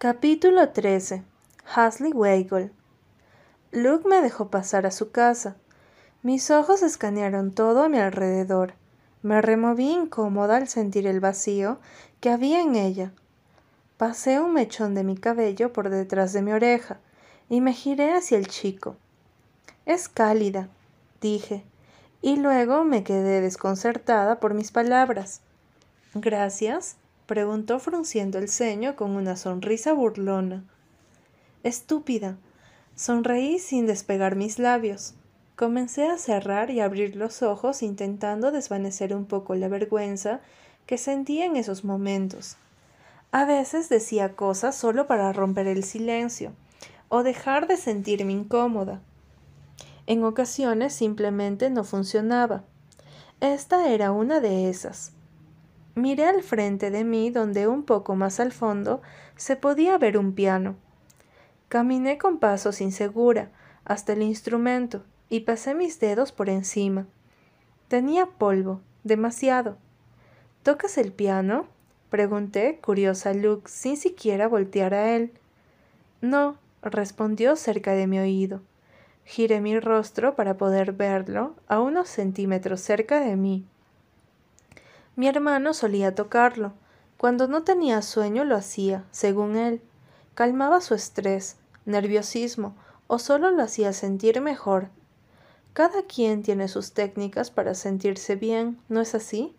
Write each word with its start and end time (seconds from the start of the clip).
Capítulo 0.00 0.68
13. 0.68 1.24
Hasley 1.74 2.12
Weigel. 2.12 2.70
Luke 3.72 4.08
me 4.08 4.22
dejó 4.22 4.48
pasar 4.48 4.86
a 4.86 4.92
su 4.92 5.10
casa. 5.10 5.56
Mis 6.22 6.52
ojos 6.52 6.84
escanearon 6.84 7.50
todo 7.50 7.82
a 7.82 7.88
mi 7.88 7.98
alrededor. 7.98 8.74
Me 9.22 9.42
removí 9.42 9.90
incómoda 9.90 10.54
al 10.54 10.68
sentir 10.68 11.08
el 11.08 11.18
vacío 11.18 11.80
que 12.20 12.30
había 12.30 12.62
en 12.62 12.76
ella. 12.76 13.10
Pasé 13.96 14.38
un 14.38 14.52
mechón 14.52 14.94
de 14.94 15.02
mi 15.02 15.16
cabello 15.16 15.72
por 15.72 15.90
detrás 15.90 16.32
de 16.32 16.42
mi 16.42 16.52
oreja 16.52 17.00
y 17.48 17.60
me 17.60 17.72
giré 17.72 18.12
hacia 18.12 18.38
el 18.38 18.46
chico. 18.46 18.94
Es 19.84 20.08
cálida, 20.08 20.68
dije, 21.20 21.64
y 22.22 22.36
luego 22.36 22.84
me 22.84 23.02
quedé 23.02 23.40
desconcertada 23.40 24.38
por 24.38 24.54
mis 24.54 24.70
palabras. 24.70 25.40
Gracias, 26.14 26.98
preguntó 27.28 27.78
frunciendo 27.78 28.38
el 28.38 28.48
ceño 28.48 28.96
con 28.96 29.10
una 29.10 29.36
sonrisa 29.36 29.92
burlona. 29.92 30.64
Estúpida. 31.62 32.38
Sonreí 32.96 33.58
sin 33.58 33.86
despegar 33.86 34.34
mis 34.34 34.58
labios. 34.58 35.12
Comencé 35.54 36.08
a 36.08 36.16
cerrar 36.16 36.70
y 36.70 36.80
abrir 36.80 37.16
los 37.16 37.42
ojos 37.42 37.82
intentando 37.82 38.50
desvanecer 38.50 39.14
un 39.14 39.26
poco 39.26 39.54
la 39.54 39.68
vergüenza 39.68 40.40
que 40.86 40.96
sentía 40.96 41.44
en 41.44 41.56
esos 41.56 41.84
momentos. 41.84 42.56
A 43.30 43.44
veces 43.44 43.90
decía 43.90 44.34
cosas 44.34 44.74
solo 44.74 45.06
para 45.06 45.30
romper 45.34 45.66
el 45.66 45.84
silencio 45.84 46.52
o 47.10 47.22
dejar 47.22 47.66
de 47.68 47.76
sentirme 47.76 48.32
incómoda. 48.32 49.02
En 50.06 50.24
ocasiones 50.24 50.94
simplemente 50.94 51.68
no 51.68 51.84
funcionaba. 51.84 52.64
Esta 53.40 53.90
era 53.90 54.12
una 54.12 54.40
de 54.40 54.70
esas. 54.70 55.12
Miré 55.98 56.26
al 56.26 56.44
frente 56.44 56.92
de 56.92 57.02
mí 57.02 57.30
donde 57.30 57.66
un 57.66 57.82
poco 57.82 58.14
más 58.14 58.38
al 58.38 58.52
fondo 58.52 59.02
se 59.34 59.56
podía 59.56 59.98
ver 59.98 60.16
un 60.16 60.32
piano. 60.32 60.76
Caminé 61.68 62.18
con 62.18 62.38
pasos 62.38 62.80
insegura 62.80 63.50
hasta 63.84 64.12
el 64.12 64.22
instrumento 64.22 65.02
y 65.28 65.40
pasé 65.40 65.74
mis 65.74 65.98
dedos 65.98 66.30
por 66.30 66.50
encima. 66.50 67.08
Tenía 67.88 68.26
polvo, 68.26 68.80
demasiado. 69.02 69.76
¿Tocas 70.62 70.98
el 70.98 71.10
piano? 71.10 71.66
pregunté, 72.10 72.78
curiosa 72.80 73.34
Luke, 73.34 73.68
sin 73.68 73.96
siquiera 73.96 74.46
voltear 74.46 74.94
a 74.94 75.16
él. 75.16 75.32
No, 76.20 76.58
respondió 76.80 77.56
cerca 77.56 77.94
de 77.94 78.06
mi 78.06 78.20
oído. 78.20 78.62
Giré 79.24 79.60
mi 79.60 79.80
rostro 79.80 80.36
para 80.36 80.56
poder 80.58 80.92
verlo 80.92 81.56
a 81.66 81.80
unos 81.80 82.08
centímetros 82.08 82.82
cerca 82.82 83.18
de 83.18 83.34
mí. 83.34 83.66
Mi 85.18 85.26
hermano 85.26 85.74
solía 85.74 86.14
tocarlo. 86.14 86.74
Cuando 87.16 87.48
no 87.48 87.64
tenía 87.64 88.02
sueño 88.02 88.44
lo 88.44 88.54
hacía, 88.54 89.04
según 89.10 89.56
él. 89.56 89.82
Calmaba 90.36 90.80
su 90.80 90.94
estrés, 90.94 91.56
nerviosismo 91.86 92.76
o 93.08 93.18
solo 93.18 93.50
lo 93.50 93.64
hacía 93.64 93.92
sentir 93.92 94.40
mejor. 94.40 94.90
Cada 95.72 96.02
quien 96.04 96.44
tiene 96.44 96.68
sus 96.68 96.92
técnicas 96.92 97.50
para 97.50 97.74
sentirse 97.74 98.36
bien, 98.36 98.78
¿no 98.88 99.00
es 99.00 99.16
así? 99.16 99.56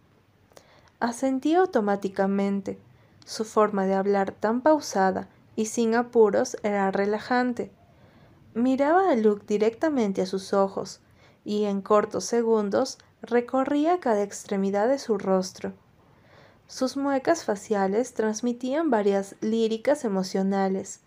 Asentí 1.01 1.55
automáticamente. 1.55 2.79
Su 3.25 3.43
forma 3.43 3.85
de 3.85 3.95
hablar 3.95 4.31
tan 4.31 4.61
pausada 4.61 5.27
y 5.57 5.65
sin 5.65 5.93
apuros 5.93 6.55
era 6.63 6.89
relajante. 6.89 7.69
Miraba 8.53 9.11
a 9.11 9.15
Luke 9.17 9.43
directamente 9.45 10.21
a 10.21 10.25
sus 10.25 10.53
ojos, 10.53 11.01
y 11.43 11.65
en 11.65 11.81
cortos 11.81 12.23
segundos 12.23 12.97
recorría 13.21 13.99
cada 13.99 14.23
extremidad 14.23 14.87
de 14.87 14.99
su 14.99 15.17
rostro. 15.17 15.73
Sus 16.67 16.97
muecas 16.97 17.45
faciales 17.45 18.13
transmitían 18.13 18.89
varias 18.89 19.35
líricas 19.41 20.05
emocionales. 20.05 21.01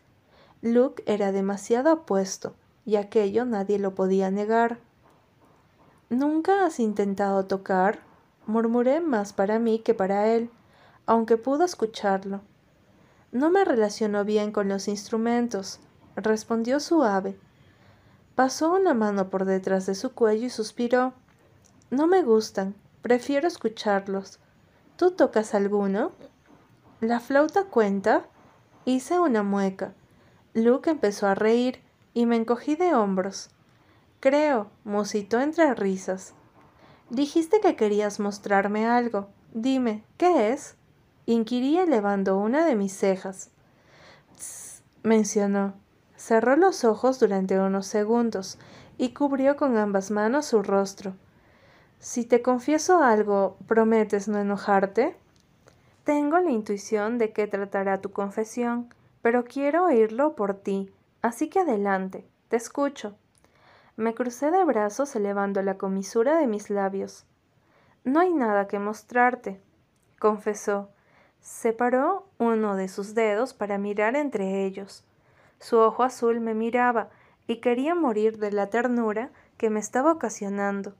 Luke 0.61 1.03
era 1.07 1.33
demasiado 1.33 1.91
apuesto, 1.91 2.55
y 2.85 2.97
aquello 2.97 3.45
nadie 3.45 3.79
lo 3.79 3.95
podía 3.95 4.31
negar. 4.31 4.79
¿Nunca 6.11 6.67
has 6.67 6.81
intentado 6.81 7.47
tocar? 7.47 8.01
murmuré 8.47 9.01
más 9.01 9.33
para 9.33 9.59
mí 9.59 9.79
que 9.79 9.95
para 9.95 10.29
él, 10.29 10.51
aunque 11.07 11.37
pudo 11.37 11.65
escucharlo. 11.65 12.41
No 13.31 13.51
me 13.51 13.65
relaciono 13.65 14.25
bien 14.25 14.53
con 14.53 14.69
los 14.69 14.89
instrumentos, 14.89 15.81
respondió 16.17 16.81
suave. 16.81 17.39
Pasó 18.35 18.73
una 18.73 18.95
mano 18.95 19.31
por 19.31 19.45
detrás 19.45 19.87
de 19.87 19.95
su 19.95 20.13
cuello 20.13 20.47
y 20.47 20.51
suspiró. 20.51 21.15
No 21.93 22.07
me 22.07 22.23
gustan, 22.23 22.75
prefiero 23.03 23.47
escucharlos. 23.47 24.39
¿Tú 24.97 25.11
tocas 25.11 25.55
alguno? 25.55 26.13
¿La 27.03 27.21
flauta 27.21 27.65
cuenta? 27.65 28.25
Hice 28.87 29.21
una 29.21 29.43
mueca. 29.43 29.93
Luke 30.55 30.89
empezó 30.89 31.27
a 31.27 31.35
reír 31.35 31.83
y 32.15 32.25
me 32.25 32.37
encogí 32.37 32.77
de 32.77 32.95
hombros. 32.95 33.51
Creo, 34.21 34.71
musitó 34.85 35.39
entre 35.43 35.75
risas. 35.75 36.33
Dijiste 37.11 37.61
que 37.61 37.77
querías 37.77 38.21
mostrarme 38.21 38.87
algo. 38.87 39.29
Dime, 39.53 40.03
¿qué 40.17 40.51
es? 40.51 40.77
inquirí 41.27 41.77
elevando 41.77 42.39
una 42.39 42.65
de 42.65 42.75
mis 42.75 42.97
cejas. 42.97 43.51
mencionó. 45.03 45.75
Cerró 46.17 46.57
los 46.57 46.85
ojos 46.85 47.21
durante 47.21 47.61
unos 47.61 47.87
segundos 47.87 48.57
y 48.97 49.11
cubrió 49.11 49.59
con 49.59 49.77
ambas 49.77 50.11
manos 50.11 50.47
su 50.47 50.63
rostro. 50.63 51.13
Si 52.03 52.25
te 52.25 52.43
confieso 52.43 53.01
algo, 53.01 53.57
¿prometes 53.69 54.27
no 54.27 54.41
enojarte? 54.41 55.15
Tengo 56.03 56.41
la 56.41 56.51
intuición 56.51 57.17
de 57.17 57.33
que 57.33 57.47
tratará 57.47 58.01
tu 58.01 58.11
confesión, 58.11 58.93
pero 59.23 59.45
quiero 59.45 59.85
oírlo 59.85 60.35
por 60.35 60.55
ti, 60.55 60.93
así 61.23 61.49
que 61.49 61.61
adelante, 61.61 62.27
te 62.49 62.57
escucho. 62.57 63.15
Me 63.97 64.15
crucé 64.15 64.51
de 64.51 64.65
brazos 64.65 65.15
elevando 65.15 65.63
la 65.63 65.79
comisura 65.79 66.37
de 66.37 66.49
mis 66.49 66.71
labios. 66.71 67.25
No 68.03 68.19
hay 68.19 68.33
nada 68.33 68.67
que 68.67 68.81
mostrarte, 68.81 69.61
confesó. 70.19 70.89
Separó 71.41 72.27
uno 72.37 72.75
de 72.75 72.89
sus 72.89 73.15
dedos 73.15 73.55
para 73.55 73.79
mirar 73.79 74.17
entre 74.17 74.65
ellos. 74.65 75.05
Su 75.61 75.79
ojo 75.79 76.03
azul 76.03 76.41
me 76.41 76.55
miraba 76.55 77.11
y 77.47 77.61
quería 77.61 77.95
morir 77.95 78.39
de 78.39 78.51
la 78.51 78.71
ternura 78.71 79.31
que 79.57 79.71
me 79.71 79.79
estaba 79.79 80.11
ocasionando. 80.11 80.97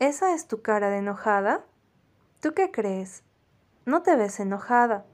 ¿Esa 0.00 0.34
es 0.34 0.48
tu 0.48 0.60
cara 0.60 0.90
de 0.90 0.98
enojada? 0.98 1.64
¿Tú 2.40 2.52
qué 2.52 2.72
crees? 2.72 3.22
No 3.86 4.02
te 4.02 4.16
ves 4.16 4.40
enojada. 4.40 5.06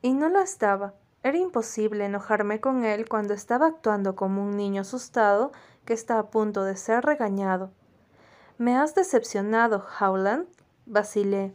Y 0.00 0.14
no 0.14 0.28
lo 0.28 0.38
estaba. 0.38 0.94
Era 1.24 1.38
imposible 1.38 2.04
enojarme 2.04 2.60
con 2.60 2.84
él 2.84 3.08
cuando 3.08 3.34
estaba 3.34 3.66
actuando 3.66 4.14
como 4.14 4.44
un 4.44 4.56
niño 4.56 4.82
asustado 4.82 5.50
que 5.84 5.92
está 5.92 6.20
a 6.20 6.30
punto 6.30 6.62
de 6.62 6.76
ser 6.76 7.04
regañado. 7.04 7.72
Me 8.58 8.76
has 8.76 8.94
decepcionado, 8.94 9.84
Howland, 10.00 10.46
vacilé. 10.86 11.52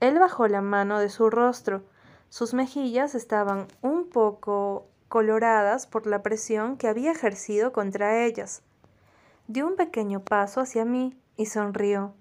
Él 0.00 0.18
bajó 0.18 0.46
la 0.46 0.60
mano 0.60 0.98
de 0.98 1.08
su 1.08 1.30
rostro. 1.30 1.84
Sus 2.28 2.52
mejillas 2.52 3.14
estaban 3.14 3.66
un 3.80 4.10
poco 4.10 4.88
coloradas 5.08 5.86
por 5.86 6.06
la 6.06 6.22
presión 6.22 6.76
que 6.76 6.86
había 6.86 7.12
ejercido 7.12 7.72
contra 7.72 8.24
ellas. 8.24 8.62
Dio 9.46 9.66
un 9.66 9.76
pequeño 9.76 10.20
paso 10.20 10.60
hacia 10.60 10.84
mí 10.84 11.18
y 11.36 11.46
sonrió. 11.46 12.14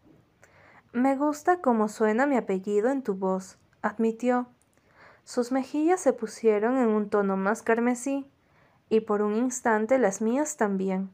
Me 0.91 1.16
gusta 1.16 1.62
cómo 1.62 1.90
suena 1.90 2.25
mi 2.25 2.38
apellido 2.38 2.90
en 2.90 3.01
tu 3.01 3.16
voz, 3.16 3.57
admitió. 3.81 4.47
Sus 5.24 5.51
mejillas 5.51 6.00
se 6.00 6.13
pusieron 6.13 6.78
en 6.78 6.90
un 6.90 7.09
tono 7.09 7.38
más 7.38 7.62
carmesí, 7.62 8.29
y 8.90 9.02
por 9.02 9.22
un 9.22 9.35
instante 9.35 9.97
las 9.97 10.22
mías 10.22 10.57
también. 10.57 11.09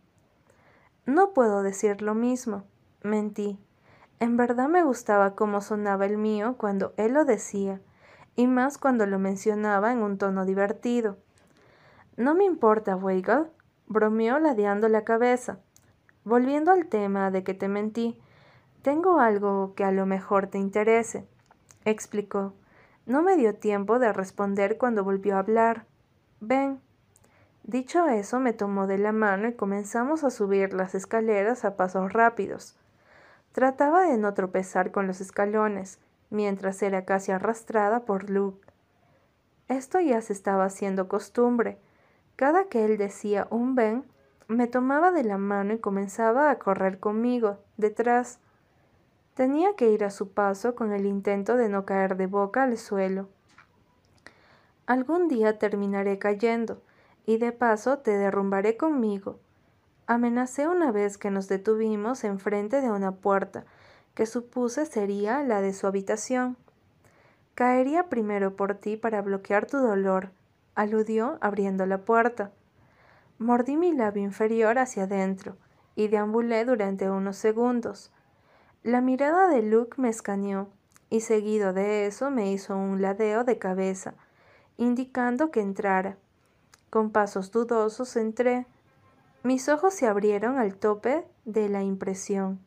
No 1.05 1.33
puedo 1.33 1.63
decir 1.63 2.01
lo 2.01 2.13
mismo, 2.13 2.65
mentí. 3.03 3.57
En 4.19 4.35
verdad 4.35 4.67
me 4.67 4.83
gustaba 4.83 5.33
cómo 5.33 5.61
sonaba 5.61 6.05
el 6.05 6.17
mío 6.17 6.55
cuando 6.57 6.93
él 6.97 7.13
lo 7.13 7.23
decía, 7.23 7.79
y 8.35 8.47
más 8.47 8.77
cuando 8.77 9.05
lo 9.05 9.17
mencionaba 9.17 9.91
en 9.91 9.99
un 9.99 10.17
tono 10.17 10.45
divertido. 10.45 11.17
No 12.17 12.35
me 12.35 12.43
importa, 12.43 12.97
Weigel, 12.97 13.47
bromeó 13.87 14.39
ladeando 14.39 14.89
la 14.89 15.05
cabeza. 15.05 15.59
Volviendo 16.29 16.71
al 16.71 16.85
tema 16.85 17.31
de 17.31 17.43
que 17.43 17.55
te 17.55 17.67
mentí, 17.67 18.15
tengo 18.83 19.19
algo 19.19 19.73
que 19.73 19.83
a 19.83 19.91
lo 19.91 20.05
mejor 20.05 20.45
te 20.45 20.59
interese, 20.59 21.25
explicó. 21.85 22.53
No 23.07 23.23
me 23.23 23.35
dio 23.35 23.55
tiempo 23.55 23.97
de 23.97 24.13
responder 24.13 24.77
cuando 24.77 25.03
volvió 25.03 25.35
a 25.35 25.39
hablar. 25.39 25.87
Ven. 26.39 26.81
Dicho 27.63 28.07
eso, 28.07 28.39
me 28.39 28.53
tomó 28.53 28.85
de 28.85 28.99
la 28.99 29.11
mano 29.11 29.47
y 29.47 29.55
comenzamos 29.55 30.23
a 30.23 30.29
subir 30.29 30.75
las 30.75 30.93
escaleras 30.93 31.65
a 31.65 31.75
pasos 31.75 32.13
rápidos. 32.13 32.77
Trataba 33.51 34.03
de 34.03 34.19
no 34.19 34.35
tropezar 34.35 34.91
con 34.91 35.07
los 35.07 35.21
escalones, 35.21 35.97
mientras 36.29 36.83
era 36.83 37.05
casi 37.05 37.31
arrastrada 37.31 38.05
por 38.05 38.29
Luke. 38.29 38.67
Esto 39.67 39.99
ya 39.99 40.21
se 40.21 40.33
estaba 40.33 40.65
haciendo 40.65 41.07
costumbre, 41.07 41.79
cada 42.35 42.65
que 42.65 42.85
él 42.85 42.99
decía 42.99 43.47
un 43.49 43.73
ven, 43.73 44.05
me 44.49 44.65
tomaba 44.65 45.11
de 45.11 45.23
la 45.23 45.37
mano 45.37 45.73
y 45.73 45.77
comenzaba 45.77 46.49
a 46.49 46.57
correr 46.57 46.99
conmigo, 46.99 47.59
detrás. 47.77 48.39
Tenía 49.35 49.75
que 49.75 49.91
ir 49.91 50.03
a 50.03 50.09
su 50.09 50.31
paso 50.31 50.73
con 50.73 50.91
el 50.91 51.05
intento 51.05 51.55
de 51.55 51.69
no 51.69 51.85
caer 51.85 52.17
de 52.17 52.25
boca 52.25 52.63
al 52.63 52.75
suelo. 52.79 53.29
Algún 54.87 55.27
día 55.27 55.59
terminaré 55.59 56.17
cayendo, 56.17 56.81
y 57.27 57.37
de 57.37 57.51
paso 57.51 57.99
te 57.99 58.17
derrumbaré 58.17 58.75
conmigo. 58.75 59.39
Amenacé 60.07 60.67
una 60.67 60.91
vez 60.91 61.19
que 61.19 61.29
nos 61.29 61.47
detuvimos 61.47 62.23
enfrente 62.23 62.81
de 62.81 62.89
una 62.89 63.11
puerta, 63.11 63.65
que 64.15 64.25
supuse 64.25 64.87
sería 64.87 65.43
la 65.43 65.61
de 65.61 65.73
su 65.73 65.85
habitación. 65.85 66.57
Caería 67.53 68.09
primero 68.09 68.55
por 68.55 68.73
ti 68.73 68.97
para 68.97 69.21
bloquear 69.21 69.67
tu 69.67 69.77
dolor, 69.77 70.31
aludió 70.73 71.37
abriendo 71.39 71.85
la 71.85 71.99
puerta. 71.99 72.51
Mordí 73.39 73.77
mi 73.77 73.93
labio 73.93 74.23
inferior 74.23 74.77
hacia 74.79 75.03
adentro 75.03 75.55
y 75.95 76.09
deambulé 76.09 76.65
durante 76.65 77.09
unos 77.09 77.37
segundos. 77.37 78.11
La 78.83 78.99
mirada 78.99 79.47
de 79.47 79.61
Luke 79.61 79.99
me 79.99 80.09
escaneó 80.09 80.67
y 81.09 81.21
seguido 81.21 81.71
de 81.71 82.05
eso 82.05 82.31
me 82.31 82.51
hizo 82.51 82.75
un 82.75 83.01
ladeo 83.01 83.45
de 83.45 83.57
cabeza, 83.57 84.13
indicando 84.77 85.51
que 85.51 85.61
entrara. 85.61 86.17
Con 86.89 87.11
pasos 87.11 87.51
dudosos 87.51 88.15
entré. 88.17 88.65
Mis 89.43 89.69
ojos 89.69 89.93
se 89.93 90.07
abrieron 90.07 90.57
al 90.57 90.75
tope 90.75 91.25
de 91.45 91.69
la 91.69 91.81
impresión. 91.81 92.59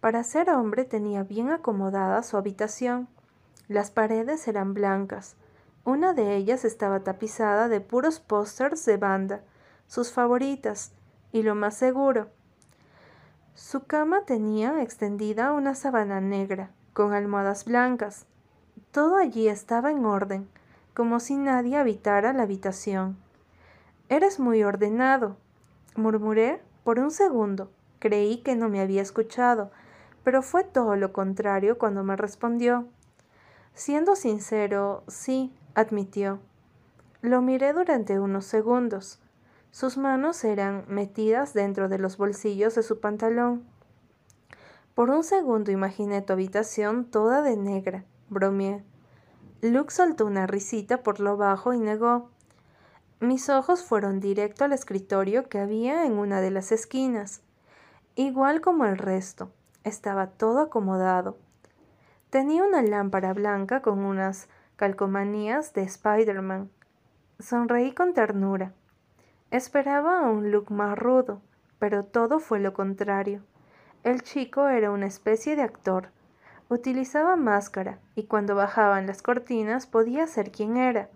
Para 0.00 0.24
ser 0.24 0.48
hombre 0.50 0.84
tenía 0.84 1.22
bien 1.22 1.50
acomodada 1.50 2.22
su 2.22 2.38
habitación. 2.38 3.08
Las 3.68 3.90
paredes 3.90 4.48
eran 4.48 4.72
blancas. 4.72 5.36
Una 5.84 6.14
de 6.14 6.34
ellas 6.34 6.64
estaba 6.64 7.00
tapizada 7.00 7.68
de 7.68 7.80
puros 7.80 8.20
pósters 8.20 8.84
de 8.86 8.96
banda, 8.96 9.42
sus 9.86 10.12
favoritas, 10.12 10.92
y 11.32 11.42
lo 11.42 11.54
más 11.54 11.76
seguro. 11.76 12.28
Su 13.54 13.84
cama 13.84 14.24
tenía 14.24 14.82
extendida 14.82 15.52
una 15.52 15.74
sábana 15.74 16.20
negra, 16.20 16.70
con 16.92 17.12
almohadas 17.12 17.64
blancas. 17.64 18.26
Todo 18.90 19.16
allí 19.16 19.48
estaba 19.48 19.90
en 19.90 20.04
orden 20.04 20.48
como 20.96 21.20
si 21.20 21.36
nadie 21.36 21.76
habitara 21.76 22.32
la 22.32 22.44
habitación. 22.44 23.18
Eres 24.08 24.40
muy 24.40 24.64
ordenado, 24.64 25.36
murmuré 25.94 26.62
por 26.84 26.98
un 26.98 27.10
segundo. 27.10 27.70
Creí 27.98 28.38
que 28.38 28.56
no 28.56 28.70
me 28.70 28.80
había 28.80 29.02
escuchado, 29.02 29.70
pero 30.24 30.40
fue 30.40 30.64
todo 30.64 30.96
lo 30.96 31.12
contrario 31.12 31.76
cuando 31.76 32.02
me 32.02 32.16
respondió. 32.16 32.86
Siendo 33.74 34.16
sincero, 34.16 35.04
sí, 35.06 35.54
admitió. 35.74 36.40
Lo 37.20 37.42
miré 37.42 37.74
durante 37.74 38.18
unos 38.18 38.46
segundos. 38.46 39.20
Sus 39.76 39.98
manos 39.98 40.42
eran 40.42 40.86
metidas 40.88 41.52
dentro 41.52 41.90
de 41.90 41.98
los 41.98 42.16
bolsillos 42.16 42.74
de 42.74 42.82
su 42.82 42.98
pantalón. 42.98 43.62
Por 44.94 45.10
un 45.10 45.22
segundo 45.22 45.70
imaginé 45.70 46.22
tu 46.22 46.32
habitación 46.32 47.04
toda 47.04 47.42
de 47.42 47.58
negra, 47.58 48.02
bromeé. 48.30 48.82
Luke 49.60 49.92
soltó 49.92 50.24
una 50.24 50.46
risita 50.46 51.02
por 51.02 51.20
lo 51.20 51.36
bajo 51.36 51.74
y 51.74 51.78
negó. 51.78 52.30
Mis 53.20 53.50
ojos 53.50 53.84
fueron 53.84 54.18
directo 54.18 54.64
al 54.64 54.72
escritorio 54.72 55.50
que 55.50 55.58
había 55.58 56.06
en 56.06 56.14
una 56.14 56.40
de 56.40 56.52
las 56.52 56.72
esquinas. 56.72 57.42
Igual 58.14 58.62
como 58.62 58.86
el 58.86 58.96
resto, 58.96 59.50
estaba 59.84 60.28
todo 60.28 60.60
acomodado. 60.60 61.36
Tenía 62.30 62.64
una 62.64 62.80
lámpara 62.80 63.34
blanca 63.34 63.82
con 63.82 63.98
unas 64.06 64.48
calcomanías 64.76 65.74
de 65.74 65.82
Spider-Man. 65.82 66.70
Sonreí 67.40 67.92
con 67.92 68.14
ternura. 68.14 68.72
Esperaba 69.50 70.28
un 70.28 70.50
look 70.50 70.72
más 70.72 70.98
rudo, 70.98 71.40
pero 71.78 72.04
todo 72.04 72.40
fue 72.40 72.58
lo 72.58 72.72
contrario. 72.72 73.42
El 74.02 74.22
chico 74.22 74.68
era 74.68 74.90
una 74.90 75.06
especie 75.06 75.54
de 75.54 75.62
actor. 75.62 76.08
Utilizaba 76.68 77.36
máscara 77.36 78.00
y 78.16 78.24
cuando 78.24 78.56
bajaban 78.56 79.06
las 79.06 79.22
cortinas 79.22 79.86
podía 79.86 80.26
ser 80.26 80.50
quien 80.50 80.76
era. 80.76 81.10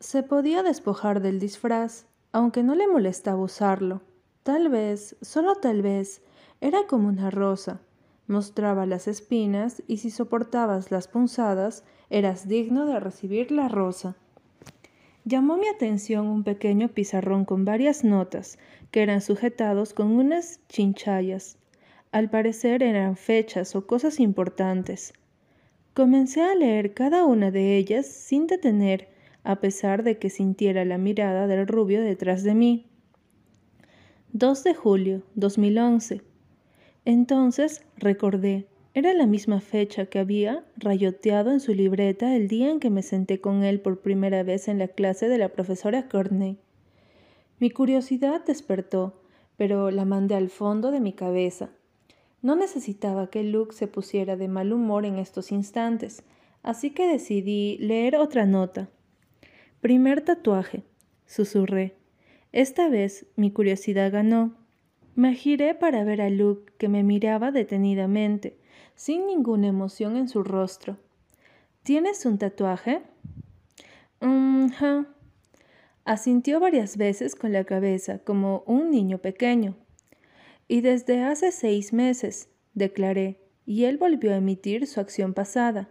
Se 0.00 0.24
podía 0.24 0.64
despojar 0.64 1.20
del 1.20 1.38
disfraz, 1.38 2.06
aunque 2.32 2.64
no 2.64 2.74
le 2.74 2.88
molestaba 2.88 3.40
usarlo. 3.40 4.00
Tal 4.42 4.68
vez, 4.68 5.16
solo 5.22 5.54
tal 5.54 5.80
vez, 5.80 6.22
era 6.60 6.86
como 6.88 7.08
una 7.08 7.30
rosa. 7.30 7.80
Mostraba 8.26 8.84
las 8.84 9.06
espinas 9.06 9.82
y 9.86 9.98
si 9.98 10.10
soportabas 10.10 10.90
las 10.90 11.06
punzadas, 11.06 11.84
eras 12.10 12.48
digno 12.48 12.84
de 12.86 12.98
recibir 12.98 13.52
la 13.52 13.68
rosa. 13.68 14.16
Llamó 15.26 15.56
mi 15.56 15.68
atención 15.68 16.26
un 16.26 16.44
pequeño 16.44 16.88
pizarrón 16.88 17.46
con 17.46 17.64
varias 17.64 18.04
notas, 18.04 18.58
que 18.90 19.02
eran 19.02 19.22
sujetados 19.22 19.94
con 19.94 20.08
unas 20.08 20.60
chinchayas. 20.68 21.56
Al 22.12 22.28
parecer 22.28 22.82
eran 22.82 23.16
fechas 23.16 23.74
o 23.74 23.86
cosas 23.86 24.20
importantes. 24.20 25.14
Comencé 25.94 26.42
a 26.42 26.54
leer 26.54 26.92
cada 26.92 27.24
una 27.24 27.50
de 27.50 27.78
ellas 27.78 28.06
sin 28.06 28.46
detener, 28.46 29.08
a 29.44 29.60
pesar 29.60 30.02
de 30.02 30.18
que 30.18 30.28
sintiera 30.28 30.84
la 30.84 30.98
mirada 30.98 31.46
del 31.46 31.66
rubio 31.66 32.02
detrás 32.02 32.42
de 32.42 32.54
mí. 32.54 32.86
2 34.32 34.62
de 34.62 34.74
julio 34.74 35.22
2011. 35.36 36.20
Entonces 37.06 37.82
recordé, 37.96 38.66
era 38.94 39.12
la 39.12 39.26
misma 39.26 39.60
fecha 39.60 40.06
que 40.06 40.20
había 40.20 40.64
rayoteado 40.76 41.50
en 41.50 41.58
su 41.58 41.74
libreta 41.74 42.36
el 42.36 42.46
día 42.46 42.70
en 42.70 42.78
que 42.78 42.90
me 42.90 43.02
senté 43.02 43.40
con 43.40 43.64
él 43.64 43.80
por 43.80 44.00
primera 44.00 44.44
vez 44.44 44.68
en 44.68 44.78
la 44.78 44.86
clase 44.86 45.28
de 45.28 45.36
la 45.36 45.48
profesora 45.48 46.08
Courtney. 46.08 46.58
Mi 47.58 47.70
curiosidad 47.70 48.44
despertó, 48.44 49.20
pero 49.56 49.90
la 49.90 50.04
mandé 50.04 50.36
al 50.36 50.48
fondo 50.48 50.92
de 50.92 51.00
mi 51.00 51.12
cabeza. 51.12 51.70
No 52.40 52.54
necesitaba 52.54 53.30
que 53.30 53.42
Luke 53.42 53.74
se 53.74 53.88
pusiera 53.88 54.36
de 54.36 54.46
mal 54.46 54.72
humor 54.72 55.06
en 55.06 55.18
estos 55.18 55.50
instantes, 55.50 56.22
así 56.62 56.90
que 56.90 57.08
decidí 57.08 57.78
leer 57.78 58.14
otra 58.14 58.46
nota. 58.46 58.90
Primer 59.80 60.20
tatuaje, 60.20 60.84
susurré. 61.26 61.96
Esta 62.52 62.88
vez 62.88 63.26
mi 63.34 63.50
curiosidad 63.50 64.12
ganó. 64.12 64.54
Me 65.16 65.34
giré 65.34 65.74
para 65.74 66.04
ver 66.04 66.20
a 66.20 66.30
Luke, 66.30 66.72
que 66.78 66.88
me 66.88 67.02
miraba 67.02 67.50
detenidamente, 67.50 68.56
sin 68.94 69.26
ninguna 69.26 69.68
emoción 69.68 70.16
en 70.16 70.28
su 70.28 70.42
rostro. 70.42 70.96
¿Tienes 71.82 72.24
un 72.26 72.38
tatuaje? 72.38 73.02
Asintió 76.04 76.60
varias 76.60 76.96
veces 76.96 77.34
con 77.34 77.52
la 77.52 77.64
cabeza, 77.64 78.18
como 78.18 78.62
un 78.66 78.90
niño 78.90 79.18
pequeño. 79.18 79.74
Y 80.68 80.80
desde 80.80 81.22
hace 81.22 81.50
seis 81.50 81.92
meses, 81.92 82.48
declaré, 82.74 83.40
y 83.66 83.84
él 83.84 83.96
volvió 83.96 84.32
a 84.32 84.36
emitir 84.36 84.86
su 84.86 85.00
acción 85.00 85.32
pasada. 85.32 85.88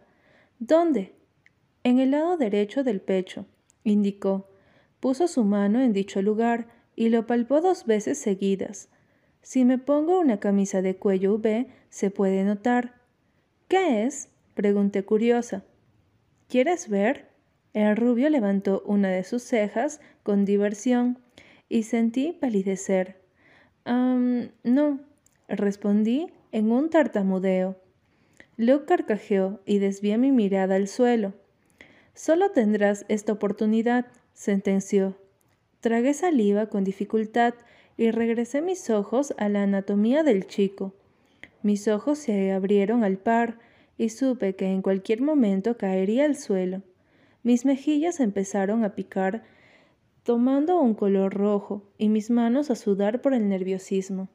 ¿Dónde? 0.60 1.16
En 1.84 2.00
el 2.00 2.12
lado 2.12 2.38
derecho 2.38 2.84
del 2.84 3.02
pecho, 3.02 3.46
indicó. 3.84 4.50
Puso 5.00 5.28
su 5.28 5.44
mano 5.44 5.82
en 5.82 5.94
dicho 5.94 6.22
lugar 6.22 6.68
y 6.96 7.10
lo 7.10 7.26
palpó 7.26 7.60
dos 7.60 7.86
veces 7.86 8.18
seguidas. 8.18 8.90
Si 9.44 9.64
me 9.64 9.78
pongo 9.78 10.20
una 10.20 10.40
camisa 10.40 10.82
de 10.82 10.96
cuello 10.96 11.36
V, 11.36 11.68
se 11.90 12.10
puede 12.10 12.44
notar. 12.44 12.96
¿Qué 13.68 14.06
es? 14.06 14.30
pregunté 14.56 15.06
curiosa. 15.06 15.64
¿Quieres 16.48 16.90
ver? 16.90 17.30
El 17.74 17.96
rubio 17.96 18.32
levantó 18.32 18.82
una 18.88 19.10
de 19.10 19.24
sus 19.24 19.44
cejas 19.44 20.02
con 20.24 20.46
diversión 20.46 21.20
y 21.70 21.84
sentí 21.84 22.32
palidecer 22.32 23.24
no, 23.86 25.00
respondí 25.48 26.28
en 26.52 26.72
un 26.72 26.90
tartamudeo. 26.90 27.76
Luke 28.58 28.86
carcajeó 28.86 29.60
y 29.66 29.80
desvié 29.80 30.18
mi 30.18 30.32
mirada 30.32 30.76
al 30.76 30.88
suelo. 30.88 31.34
Solo 32.14 32.52
tendrás 32.52 33.06
esta 33.10 33.34
oportunidad, 33.34 34.06
sentenció. 34.34 35.18
Tragué 35.80 36.14
saliva 36.14 36.68
con 36.68 36.84
dificultad 36.84 37.56
y 37.98 38.12
regresé 38.12 38.62
mis 38.62 38.90
ojos 38.90 39.34
a 39.38 39.50
la 39.50 39.64
anatomía 39.64 40.24
del 40.24 40.48
chico. 40.48 40.94
Mis 41.62 41.88
ojos 41.88 42.20
se 42.20 42.52
abrieron 42.52 43.04
al 43.04 43.18
par 43.18 43.60
y 43.98 44.10
supe 44.10 44.56
que 44.56 44.68
en 44.68 44.82
cualquier 44.82 45.22
momento 45.22 45.78
caería 45.78 46.26
al 46.26 46.36
suelo. 46.36 46.82
Mis 47.44 47.66
mejillas 47.66 48.20
empezaron 48.20 48.84
a 48.84 48.96
picar 48.96 49.44
tomando 50.24 50.80
un 50.80 50.94
color 50.94 51.34
rojo 51.34 51.84
y 51.98 52.10
mis 52.10 52.30
manos 52.30 52.72
a 52.72 52.76
sudar 52.76 53.22
por 53.22 53.34
el 53.34 53.50
nerviosismo. 53.50 54.30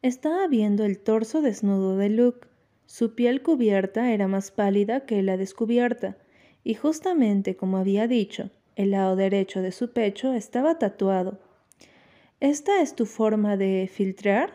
Estaba 0.00 0.46
viendo 0.48 0.84
el 0.84 0.98
torso 0.98 1.42
desnudo 1.42 1.96
de 1.96 2.08
Luke. 2.08 2.48
Su 2.86 3.14
piel 3.14 3.42
cubierta 3.42 4.12
era 4.12 4.28
más 4.28 4.50
pálida 4.50 5.06
que 5.06 5.22
la 5.22 5.36
descubierta, 5.36 6.16
y 6.64 6.74
justamente 6.74 7.56
como 7.56 7.76
había 7.78 8.06
dicho, 8.06 8.50
el 8.76 8.92
lado 8.92 9.16
derecho 9.16 9.62
de 9.62 9.72
su 9.72 9.92
pecho 9.92 10.32
estaba 10.32 10.78
tatuado. 10.78 11.38
¿Esta 12.42 12.82
es 12.82 12.96
tu 12.96 13.06
forma 13.06 13.56
de 13.56 13.88
filtrar? 13.88 14.50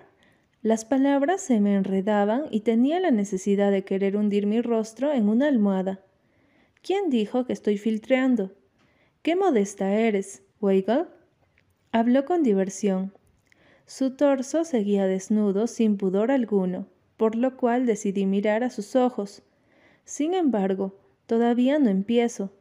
Las 0.61 0.83
palabras 0.83 1.39
se 1.39 1.61
me 1.61 1.73
enredaban 1.73 2.43
y 2.51 2.59
tenía 2.59 2.99
la 2.99 3.11
necesidad 3.11 3.71
de 3.71 3.85
querer 3.85 4.17
hundir 4.17 4.45
mi 4.45 4.59
rostro 4.59 5.13
en 5.13 5.29
una 5.29 5.47
almohada. 5.47 6.03
¿Quién 6.81 7.09
dijo 7.09 7.45
que 7.45 7.53
estoy 7.53 7.77
filtreando? 7.77 8.51
Qué 9.21 9.37
modesta 9.37 9.93
eres, 9.93 10.43
Weigel. 10.59 11.05
Habló 11.93 12.25
con 12.25 12.43
diversión. 12.43 13.13
Su 13.85 14.17
torso 14.17 14.65
seguía 14.65 15.07
desnudo 15.07 15.65
sin 15.67 15.95
pudor 15.95 16.29
alguno, 16.29 16.87
por 17.15 17.35
lo 17.37 17.55
cual 17.55 17.85
decidí 17.85 18.25
mirar 18.25 18.65
a 18.65 18.69
sus 18.69 18.97
ojos. 18.97 19.43
Sin 20.03 20.33
embargo, 20.33 20.99
todavía 21.25 21.79
no 21.79 21.89
empiezo. 21.89 22.51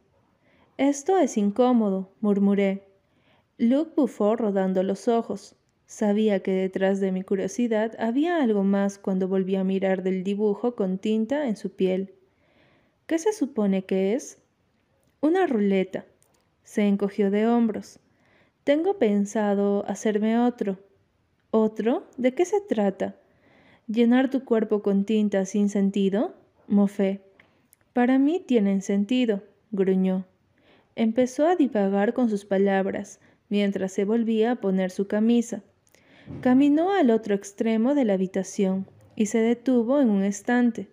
Esto 0.77 1.17
es 1.17 1.35
incómodo, 1.35 2.13
murmuré. 2.21 2.86
Luke 3.59 3.93
bufó 3.95 4.35
rodando 4.35 4.83
los 4.83 5.07
ojos. 5.07 5.55
Sabía 5.87 6.41
que 6.41 6.51
detrás 6.51 6.99
de 6.99 7.11
mi 7.11 7.23
curiosidad 7.23 7.95
había 7.97 8.43
algo 8.43 8.63
más 8.63 8.99
cuando 8.99 9.27
volví 9.27 9.55
a 9.55 9.63
mirar 9.63 10.03
del 10.03 10.23
dibujo 10.23 10.75
con 10.75 10.99
tinta 10.99 11.47
en 11.47 11.55
su 11.55 11.71
piel. 11.71 12.13
¿Qué 13.07 13.17
se 13.17 13.33
supone 13.33 13.83
que 13.83 14.13
es? 14.13 14.37
Una 15.21 15.47
ruleta. 15.47 16.05
Se 16.63 16.83
encogió 16.83 17.31
de 17.31 17.47
hombros. 17.47 17.99
Tengo 18.63 18.99
pensado 18.99 19.85
hacerme 19.87 20.37
otro. 20.37 20.77
¿Otro? 21.49 22.05
¿De 22.17 22.35
qué 22.35 22.45
se 22.45 22.61
trata? 22.61 23.15
¿Llenar 23.87 24.29
tu 24.29 24.45
cuerpo 24.45 24.83
con 24.83 25.03
tinta 25.03 25.45
sin 25.45 25.69
sentido? 25.69 26.35
Mofé. 26.67 27.21
Para 27.93 28.19
mí 28.19 28.43
tienen 28.45 28.83
sentido, 28.83 29.41
gruñó. 29.71 30.25
Empezó 30.95 31.47
a 31.47 31.55
divagar 31.55 32.13
con 32.13 32.29
sus 32.29 32.43
palabras, 32.45 33.19
mientras 33.49 33.91
se 33.91 34.05
volvía 34.05 34.51
a 34.51 34.55
poner 34.55 34.91
su 34.91 35.07
camisa. 35.07 35.63
Caminó 36.41 36.91
al 36.91 37.11
otro 37.11 37.35
extremo 37.35 37.95
de 37.95 38.05
la 38.05 38.13
habitación 38.13 38.87
y 39.15 39.27
se 39.27 39.39
detuvo 39.39 39.99
en 39.99 40.09
un 40.09 40.23
estante. 40.23 40.91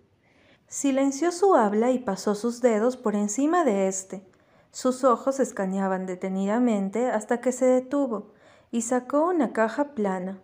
Silenció 0.67 1.31
su 1.31 1.55
habla 1.55 1.91
y 1.91 1.99
pasó 1.99 2.35
sus 2.35 2.61
dedos 2.61 2.97
por 2.97 3.15
encima 3.15 3.63
de 3.63 3.87
éste. 3.87 4.23
Sus 4.71 5.03
ojos 5.03 5.39
escaneaban 5.39 6.05
detenidamente 6.05 7.07
hasta 7.07 7.39
que 7.39 7.51
se 7.51 7.65
detuvo 7.65 8.33
y 8.71 8.81
sacó 8.81 9.27
una 9.27 9.53
caja 9.53 9.93
plana. 9.93 10.39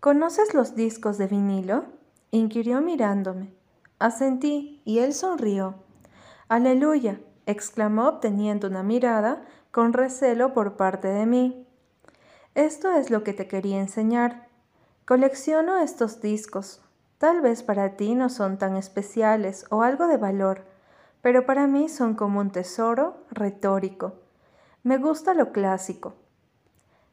¿Conoces 0.00 0.54
los 0.54 0.74
discos 0.74 1.18
de 1.18 1.26
vinilo? 1.26 1.86
inquirió 2.30 2.80
mirándome. 2.80 3.52
Asentí 3.98 4.80
y 4.84 5.00
él 5.00 5.12
sonrió. 5.12 5.74
Aleluya, 6.48 7.20
exclamó 7.46 8.08
obteniendo 8.08 8.68
una 8.68 8.82
mirada 8.82 9.44
con 9.76 9.92
recelo 9.92 10.54
por 10.54 10.78
parte 10.78 11.06
de 11.06 11.26
mí. 11.26 11.66
Esto 12.54 12.92
es 12.92 13.10
lo 13.10 13.22
que 13.22 13.34
te 13.34 13.46
quería 13.46 13.78
enseñar. 13.78 14.48
Colecciono 15.04 15.76
estos 15.76 16.22
discos. 16.22 16.80
Tal 17.18 17.42
vez 17.42 17.62
para 17.62 17.94
ti 17.94 18.14
no 18.14 18.30
son 18.30 18.56
tan 18.56 18.78
especiales 18.78 19.66
o 19.68 19.82
algo 19.82 20.06
de 20.06 20.16
valor, 20.16 20.64
pero 21.20 21.44
para 21.44 21.66
mí 21.66 21.90
son 21.90 22.14
como 22.14 22.40
un 22.40 22.52
tesoro 22.52 23.18
retórico. 23.30 24.14
Me 24.82 24.96
gusta 24.96 25.34
lo 25.34 25.52
clásico. 25.52 26.14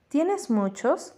¿Tienes 0.07 0.49
muchos? 0.49 1.15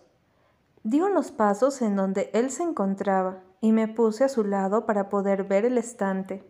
Di 0.81 1.01
unos 1.01 1.29
pasos 1.29 1.83
en 1.83 1.95
donde 1.95 2.31
él 2.33 2.49
se 2.49 2.63
encontraba 2.63 3.43
y 3.61 3.71
me 3.71 3.87
puse 3.87 4.23
a 4.23 4.29
su 4.29 4.43
lado 4.45 4.87
para 4.87 5.09
poder 5.09 5.43
ver 5.43 5.65
el 5.65 5.77
estante. 5.77 6.43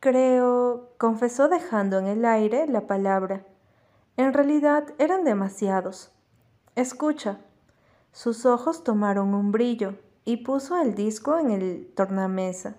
Creo, 0.00 0.90
confesó 0.98 1.48
dejando 1.48 2.00
en 2.00 2.08
el 2.08 2.24
aire 2.24 2.66
la 2.66 2.88
palabra. 2.88 3.44
En 4.16 4.32
realidad 4.32 4.94
eran 4.98 5.24
demasiados. 5.24 6.10
Escucha. 6.74 7.38
Sus 8.12 8.46
ojos 8.46 8.82
tomaron 8.82 9.34
un 9.34 9.52
brillo 9.52 9.94
y 10.24 10.38
puso 10.38 10.80
el 10.80 10.94
disco 10.94 11.38
en 11.38 11.50
el 11.50 11.92
tornamesa. 11.94 12.76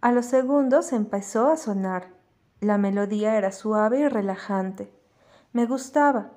A 0.00 0.10
los 0.10 0.26
segundos 0.26 0.92
empezó 0.92 1.46
a 1.46 1.56
sonar. 1.56 2.08
La 2.60 2.76
melodía 2.76 3.36
era 3.36 3.52
suave 3.52 4.00
y 4.00 4.08
relajante. 4.08 4.92
Me 5.52 5.66
gustaba. 5.66 6.30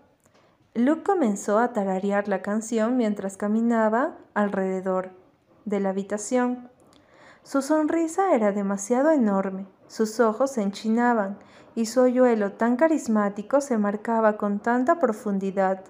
Luke 0.75 1.03
comenzó 1.03 1.57
a 1.57 1.73
tararear 1.73 2.27
la 2.27 2.41
canción 2.41 2.97
mientras 2.97 3.37
caminaba 3.37 4.17
alrededor 4.33 5.11
de 5.65 5.79
la 5.79 5.89
habitación. 5.89 6.69
Su 7.45 7.61
sonrisa 7.61 8.33
era 8.33 8.51
demasiado 8.51 9.11
enorme, 9.11 9.67
sus 9.87 10.19
ojos 10.19 10.53
se 10.53 10.63
enchinaban 10.63 11.37
y 11.75 11.85
su 11.85 12.01
hoyuelo 12.01 12.53
tan 12.53 12.75
carismático 12.75 13.61
se 13.61 13.77
marcaba 13.77 14.35
con 14.35 14.59
tanta 14.59 14.97
profundidad. 14.97 15.83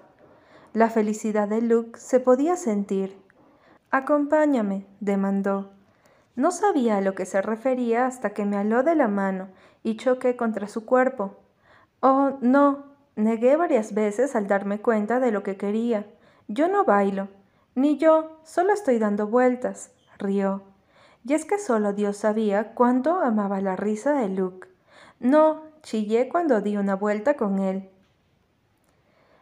La 0.74 0.90
felicidad 0.90 1.48
de 1.48 1.62
Luke 1.62 1.98
se 1.98 2.20
podía 2.20 2.56
sentir. 2.56 3.18
Acompáñame, 3.90 4.86
demandó. 5.00 5.70
No 6.34 6.50
sabía 6.50 6.98
a 6.98 7.00
lo 7.00 7.14
que 7.14 7.24
se 7.24 7.40
refería 7.40 8.04
hasta 8.04 8.34
que 8.34 8.44
me 8.44 8.58
aló 8.58 8.82
de 8.82 8.94
la 8.94 9.08
mano 9.08 9.48
y 9.82 9.96
choqué 9.96 10.36
contra 10.36 10.68
su 10.68 10.84
cuerpo. 10.84 11.36
Oh, 12.00 12.36
no, 12.42 12.84
negué 13.14 13.56
varias 13.56 13.94
veces 13.94 14.36
al 14.36 14.46
darme 14.46 14.82
cuenta 14.82 15.20
de 15.20 15.32
lo 15.32 15.42
que 15.42 15.56
quería. 15.56 16.04
Yo 16.48 16.68
no 16.68 16.84
bailo. 16.84 17.28
Ni 17.74 17.96
yo, 17.96 18.42
solo 18.44 18.74
estoy 18.74 18.98
dando 18.98 19.26
vueltas, 19.26 19.90
rió. 20.18 20.75
Y 21.26 21.34
es 21.34 21.44
que 21.44 21.58
solo 21.58 21.92
Dios 21.92 22.18
sabía 22.18 22.72
cuánto 22.74 23.20
amaba 23.20 23.60
la 23.60 23.74
risa 23.74 24.12
de 24.12 24.28
Luke. 24.28 24.68
No, 25.18 25.62
chillé 25.82 26.28
cuando 26.28 26.60
di 26.60 26.76
una 26.76 26.94
vuelta 26.94 27.34
con 27.34 27.58
él. 27.58 27.90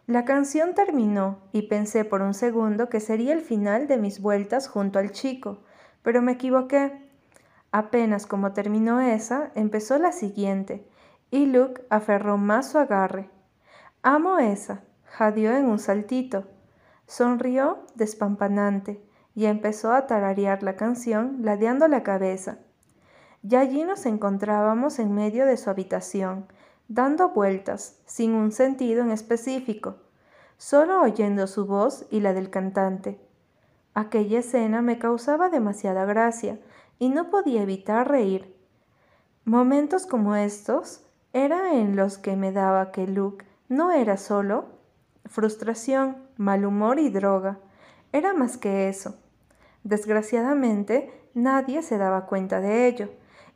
La 0.07 0.25
canción 0.25 0.75
terminó 0.75 1.41
y 1.53 1.63
pensé 1.63 2.07
por 2.07 2.23
un 2.23 2.33
segundo 2.33 2.89
que 2.89 3.01
sería 3.01 3.35
el 3.35 3.43
final 3.43 3.87
de 3.87 3.99
mis 3.99 4.23
vueltas 4.23 4.67
junto 4.67 4.99
al 4.99 5.13
chico, 5.13 5.59
pero 6.03 6.23
me 6.23 6.33
equivoqué. 6.33 7.07
Apenas 7.71 8.25
como 8.25 8.53
terminó 8.53 9.03
esa, 9.03 9.51
empezó 9.55 9.99
la 9.99 10.13
siguiente, 10.13 10.89
y 11.31 11.45
Luke 11.45 11.85
aferró 11.91 12.39
más 12.39 12.71
su 12.71 12.79
agarre. 12.79 13.29
Amo 14.03 14.39
esa, 14.39 14.81
jadeó 15.05 15.55
en 15.55 15.67
un 15.67 15.79
saltito. 15.79 16.45
Sonrió 17.07 17.85
despampanante 17.95 19.03
y 19.35 19.47
empezó 19.47 19.93
a 19.93 20.07
tararear 20.07 20.63
la 20.63 20.77
canción, 20.77 21.39
ladeando 21.41 21.89
la 21.89 22.03
cabeza. 22.03 22.59
Ya 23.43 23.61
allí 23.61 23.85
nos 23.85 24.07
encontrábamos 24.07 24.99
en 24.99 25.15
medio 25.15 25.45
de 25.47 25.57
su 25.57 25.71
habitación, 25.71 26.47
dando 26.89 27.31
vueltas, 27.31 28.01
sin 28.07 28.35
un 28.35 28.53
sentido 28.53 29.03
en 29.03 29.11
específico, 29.11 29.97
solo 30.57 31.03
oyendo 31.03 31.47
su 31.47 31.67
voz 31.67 32.07
y 32.11 32.21
la 32.21 32.33
del 32.33 32.51
cantante. 32.51 33.21
Aquella 33.95 34.41
escena 34.41 34.83
me 34.83 34.99
causaba 34.99 35.51
demasiada 35.51 36.05
gracia 36.05 36.59
y 36.99 37.11
no 37.11 37.31
podía 37.31 37.63
evitar 37.63 38.09
reír. 38.09 38.57
Momentos 39.45 40.07
como 40.07 40.37
estos 40.37 41.05
era 41.33 41.75
en 41.75 41.97
los 41.97 42.19
que 42.19 42.37
me 42.37 42.53
daba 42.53 42.93
que 42.93 43.07
Luke 43.07 43.45
no 43.69 43.91
era 43.91 44.17
solo 44.17 44.75
frustración, 45.27 46.17
mal 46.37 46.65
humor 46.65 46.99
y 46.99 47.11
droga. 47.11 47.59
Era 48.13 48.35
más 48.35 48.57
que 48.57 48.89
eso. 48.89 49.17
Desgraciadamente, 49.85 51.13
nadie 51.35 51.83
se 51.83 51.99
daba 51.99 52.27
cuenta 52.27 52.61
de 52.61 52.89
ello 52.89 53.11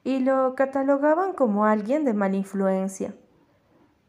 y 0.04 0.20
lo 0.20 0.54
catalogaban 0.54 1.32
como 1.32 1.64
alguien 1.64 2.04
de 2.04 2.12
mala 2.14 2.37
influencia. 2.37 3.14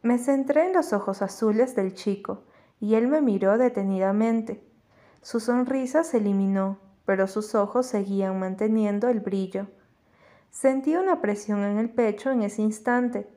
Me 0.01 0.17
centré 0.17 0.67
en 0.67 0.73
los 0.73 0.93
ojos 0.93 1.21
azules 1.21 1.75
del 1.75 1.93
chico 1.93 2.43
y 2.79 2.95
él 2.95 3.07
me 3.07 3.21
miró 3.21 3.57
detenidamente. 3.57 4.63
Su 5.21 5.39
sonrisa 5.39 6.03
se 6.03 6.17
eliminó, 6.17 6.77
pero 7.05 7.25
sus 7.27 7.55
ojos 7.55 7.85
seguían 7.85 8.37
manteniendo 8.37 9.07
el 9.07 9.21
brillo. 9.21 9.67
Sentí 10.51 10.95
una 10.95 11.21
presión 11.21 11.63
en 11.63 11.77
el 11.77 11.89
pecho 11.89 12.31
en 12.31 12.43
ese 12.43 12.61
instante. 12.61 13.29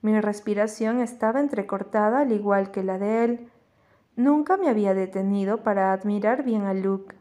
Mi 0.00 0.20
respiración 0.20 1.00
estaba 1.00 1.40
entrecortada 1.40 2.20
al 2.20 2.32
igual 2.32 2.70
que 2.70 2.84
la 2.84 2.98
de 2.98 3.24
él. 3.24 3.50
Nunca 4.16 4.56
me 4.56 4.68
había 4.68 4.94
detenido 4.94 5.62
para 5.62 5.92
admirar 5.92 6.44
bien 6.44 6.64
a 6.64 6.74
Luke. 6.74 7.17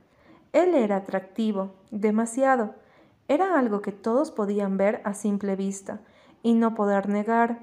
Él 0.54 0.76
era 0.76 0.98
atractivo, 0.98 1.76
demasiado. 1.92 2.76
Era 3.28 3.60
algo 3.60 3.82
que 3.82 3.92
todos 3.92 4.32
podían 4.32 4.78
ver 4.78 5.02
a 5.04 5.14
simple 5.14 5.56
vista 5.56 6.00
y 6.44 6.54
no 6.54 6.76
poder 6.76 7.10
negar. 7.10 7.60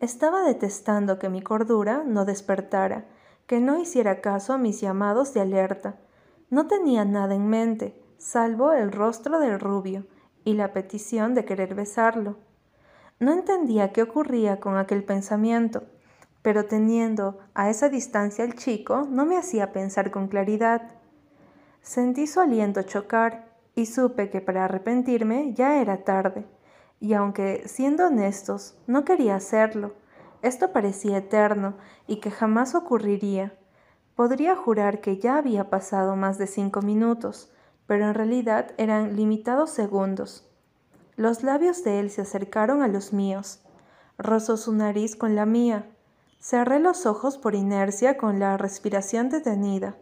Estaba 0.00 0.42
detestando 0.42 1.18
que 1.18 1.28
mi 1.28 1.42
cordura 1.42 2.02
no 2.04 2.24
despertara, 2.24 3.06
que 3.46 3.60
no 3.60 3.78
hiciera 3.78 4.20
caso 4.20 4.52
a 4.52 4.58
mis 4.58 4.80
llamados 4.80 5.34
de 5.34 5.40
alerta. 5.40 5.96
No 6.50 6.66
tenía 6.66 7.04
nada 7.04 7.34
en 7.34 7.48
mente, 7.48 8.02
salvo 8.18 8.72
el 8.72 8.92
rostro 8.92 9.38
del 9.38 9.60
rubio 9.60 10.06
y 10.44 10.54
la 10.54 10.72
petición 10.72 11.34
de 11.34 11.44
querer 11.44 11.74
besarlo. 11.74 12.36
No 13.20 13.32
entendía 13.32 13.92
qué 13.92 14.02
ocurría 14.02 14.60
con 14.60 14.76
aquel 14.76 15.04
pensamiento 15.04 15.84
pero 16.44 16.66
teniendo 16.66 17.38
a 17.54 17.70
esa 17.70 17.88
distancia 17.88 18.44
al 18.44 18.54
chico 18.54 19.08
no 19.08 19.24
me 19.24 19.38
hacía 19.38 19.72
pensar 19.72 20.10
con 20.10 20.28
claridad. 20.28 20.90
Sentí 21.84 22.26
su 22.26 22.40
aliento 22.40 22.82
chocar 22.82 23.44
y 23.76 23.86
supe 23.86 24.30
que 24.30 24.40
para 24.40 24.64
arrepentirme 24.64 25.52
ya 25.54 25.80
era 25.80 25.98
tarde, 25.98 26.44
y 26.98 27.12
aunque, 27.12 27.68
siendo 27.68 28.06
honestos, 28.06 28.76
no 28.88 29.04
quería 29.04 29.36
hacerlo, 29.36 29.92
esto 30.42 30.72
parecía 30.72 31.18
eterno 31.18 31.74
y 32.08 32.16
que 32.16 32.32
jamás 32.32 32.74
ocurriría. 32.74 33.54
Podría 34.16 34.56
jurar 34.56 35.00
que 35.00 35.18
ya 35.18 35.36
había 35.36 35.70
pasado 35.70 36.16
más 36.16 36.38
de 36.38 36.48
cinco 36.48 36.82
minutos, 36.82 37.52
pero 37.86 38.06
en 38.06 38.14
realidad 38.14 38.72
eran 38.78 39.14
limitados 39.14 39.70
segundos. 39.70 40.50
Los 41.16 41.44
labios 41.44 41.84
de 41.84 42.00
él 42.00 42.10
se 42.10 42.22
acercaron 42.22 42.82
a 42.82 42.88
los 42.88 43.12
míos. 43.12 43.60
Rozó 44.18 44.56
su 44.56 44.72
nariz 44.72 45.14
con 45.14 45.36
la 45.36 45.46
mía, 45.46 45.86
Cerré 46.44 46.78
los 46.78 47.06
ojos 47.06 47.38
por 47.38 47.54
inercia 47.54 48.18
con 48.18 48.38
la 48.38 48.58
respiración 48.58 49.30
detenida. 49.30 49.96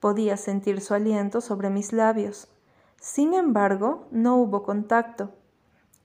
Podía 0.00 0.36
sentir 0.36 0.80
su 0.80 0.94
aliento 0.94 1.40
sobre 1.40 1.70
mis 1.70 1.92
labios. 1.92 2.48
Sin 3.00 3.34
embargo, 3.34 4.06
no 4.10 4.36
hubo 4.36 4.62
contacto. 4.62 5.30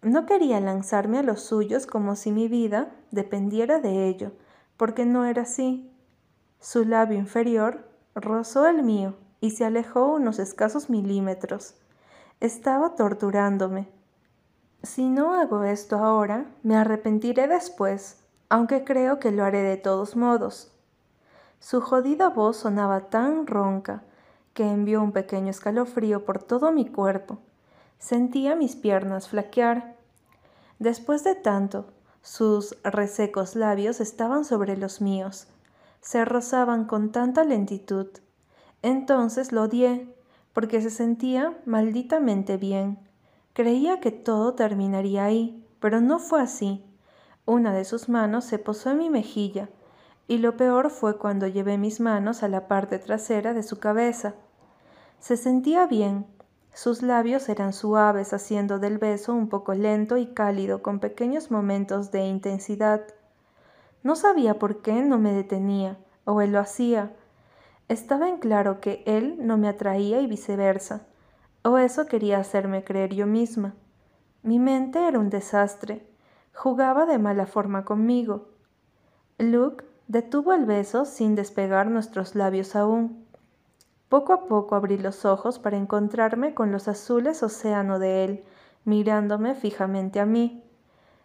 No 0.02 0.26
quería 0.26 0.60
lanzarme 0.60 1.20
a 1.20 1.24
los 1.24 1.42
suyos 1.42 1.86
como 1.86 2.16
si 2.16 2.32
mi 2.32 2.48
vida 2.48 2.92
dependiera 3.12 3.80
de 3.80 4.08
ello, 4.08 4.32
porque 4.78 5.06
no 5.06 5.26
era 5.26 5.44
así. 5.44 5.92
Su 6.60 6.86
labio 6.86 7.18
inferior 7.18 7.88
rozó 8.16 8.68
el 8.68 8.84
mío 8.84 9.16
y 9.40 9.52
se 9.52 9.66
alejó 9.66 10.08
unos 10.08 10.40
escasos 10.40 10.90
milímetros. 10.90 11.76
Estaba 12.40 12.96
torturándome. 12.96 13.90
Si 14.82 15.08
no 15.08 15.34
hago 15.34 15.64
esto 15.64 15.98
ahora, 15.98 16.52
me 16.64 16.76
arrepentiré 16.76 17.48
después, 17.48 18.24
aunque 18.50 18.84
creo 18.84 19.20
que 19.20 19.32
lo 19.32 19.46
haré 19.46 19.62
de 19.62 19.78
todos 19.78 20.18
modos. 20.18 20.73
Su 21.64 21.80
jodida 21.80 22.28
voz 22.28 22.58
sonaba 22.58 23.08
tan 23.08 23.48
ronca 23.48 24.04
que 24.54 24.70
envió 24.70 25.02
un 25.02 25.14
pequeño 25.14 25.50
escalofrío 25.50 26.26
por 26.26 26.44
todo 26.44 26.74
mi 26.74 26.86
cuerpo. 26.86 27.40
Sentía 28.00 28.58
mis 28.58 28.76
piernas 28.76 29.30
flaquear. 29.30 29.96
Después 30.80 31.24
de 31.24 31.36
tanto, 31.36 31.86
sus 32.22 32.76
resecos 32.84 33.56
labios 33.56 34.02
estaban 34.02 34.44
sobre 34.44 34.76
los 34.76 35.00
míos. 35.00 35.48
Se 36.02 36.26
rozaban 36.26 36.84
con 36.84 37.14
tanta 37.14 37.46
lentitud. 37.46 38.08
Entonces 38.82 39.54
lo 39.54 39.64
odié, 39.64 40.14
porque 40.52 40.82
se 40.82 40.90
sentía 40.90 41.58
malditamente 41.66 42.58
bien. 42.58 43.00
Creía 43.54 44.02
que 44.02 44.12
todo 44.12 44.54
terminaría 44.56 45.24
ahí, 45.24 45.66
pero 45.80 46.02
no 46.02 46.20
fue 46.20 46.42
así. 46.42 46.84
Una 47.46 47.72
de 47.74 47.86
sus 47.86 48.10
manos 48.10 48.44
se 48.44 48.60
posó 48.60 48.92
en 48.92 48.98
mi 48.98 49.10
mejilla, 49.10 49.70
y 50.28 50.38
lo 50.38 50.58
peor 50.58 50.90
fue 50.90 51.18
cuando 51.18 51.48
llevé 51.48 51.78
mis 51.78 52.00
manos 52.00 52.44
a 52.44 52.48
la 52.48 52.68
parte 52.68 53.00
trasera 53.00 53.54
de 53.54 53.64
su 53.64 53.80
cabeza. 53.80 54.36
Se 55.20 55.38
sentía 55.38 55.86
bien. 55.88 56.26
Sus 56.74 57.02
labios 57.02 57.50
eran 57.50 57.74
suaves, 57.74 58.34
haciendo 58.34 58.80
del 58.80 58.98
beso 58.98 59.34
un 59.34 59.48
poco 59.48 59.74
lento 59.74 60.18
y 60.18 60.28
cálido, 60.28 60.82
con 60.82 61.00
pequeños 61.00 61.52
momentos 61.52 62.12
de 62.12 62.26
intensidad. 62.26 63.02
No 64.02 64.16
sabía 64.16 64.60
por 64.60 64.82
qué 64.82 65.04
no 65.04 65.20
me 65.20 65.34
detenía, 65.34 65.98
o 66.26 66.42
él 66.42 66.52
lo 66.52 66.60
hacía. 66.60 67.16
Estaba 67.90 68.30
en 68.30 68.38
claro 68.38 68.80
que 68.80 69.04
él 69.06 69.38
no 69.40 69.58
me 69.58 69.68
atraía 69.68 70.22
y 70.22 70.28
viceversa 70.28 71.06
o 71.64 71.78
eso 71.78 72.06
quería 72.06 72.40
hacerme 72.40 72.84
creer 72.84 73.14
yo 73.14 73.26
misma. 73.26 73.74
Mi 74.44 74.60
mente 74.60 75.08
era 75.08 75.18
un 75.18 75.30
desastre. 75.30 76.06
Jugaba 76.54 77.06
de 77.06 77.18
mala 77.18 77.46
forma 77.46 77.86
conmigo. 77.86 78.50
Luke 79.38 79.86
detuvo 80.08 80.54
el 80.54 80.66
beso 80.66 81.06
sin 81.06 81.36
despegar 81.36 81.88
nuestros 81.88 82.36
labios 82.36 82.76
aún. 82.76 83.26
Poco 84.10 84.34
a 84.34 84.46
poco 84.46 84.76
abrí 84.76 84.98
los 84.98 85.26
ojos 85.26 85.60
para 85.60 85.78
encontrarme 85.78 86.54
con 86.54 86.72
los 86.72 86.88
azules 86.88 87.42
océano 87.42 88.00
de 88.00 88.24
él, 88.26 88.44
mirándome 88.86 89.56
fijamente 89.56 90.20
a 90.20 90.26
mí. 90.26 90.64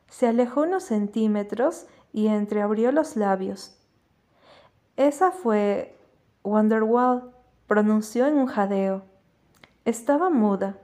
Se 0.08 0.26
alejó 0.26 0.62
unos 0.62 0.84
centímetros 0.84 1.86
y 2.12 2.28
entreabrió 2.28 2.92
los 2.92 3.16
labios. 3.16 3.76
Esa 4.96 5.30
fue 5.30 5.98
Wonderwall, 6.44 7.30
pronunció 7.66 8.26
en 8.26 8.38
un 8.38 8.46
jadeo. 8.46 9.02
Estaba 9.84 10.30
muda, 10.30 10.78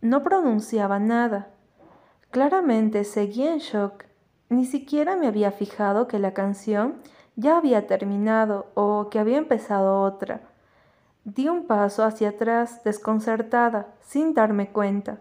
no 0.00 0.22
pronunciaba 0.22 0.98
nada. 0.98 1.50
Claramente 2.30 3.04
seguía 3.04 3.52
en 3.52 3.58
shock. 3.58 4.04
Ni 4.48 4.64
siquiera 4.64 5.16
me 5.16 5.26
había 5.26 5.50
fijado 5.50 6.06
que 6.06 6.18
la 6.18 6.32
canción 6.34 7.02
ya 7.38 7.56
había 7.56 7.86
terminado 7.86 8.66
o 8.74 9.10
que 9.10 9.20
había 9.20 9.38
empezado 9.38 10.02
otra. 10.02 10.40
Di 11.24 11.48
un 11.48 11.68
paso 11.68 12.02
hacia 12.02 12.30
atrás, 12.30 12.82
desconcertada, 12.82 13.94
sin 14.00 14.34
darme 14.34 14.72
cuenta. 14.72 15.20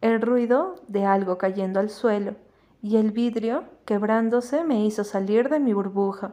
El 0.00 0.20
ruido 0.20 0.74
de 0.88 1.06
algo 1.06 1.38
cayendo 1.38 1.78
al 1.78 1.90
suelo 1.90 2.34
y 2.82 2.96
el 2.96 3.12
vidrio 3.12 3.62
quebrándose 3.84 4.64
me 4.64 4.84
hizo 4.84 5.04
salir 5.04 5.48
de 5.48 5.60
mi 5.60 5.72
burbuja. 5.72 6.32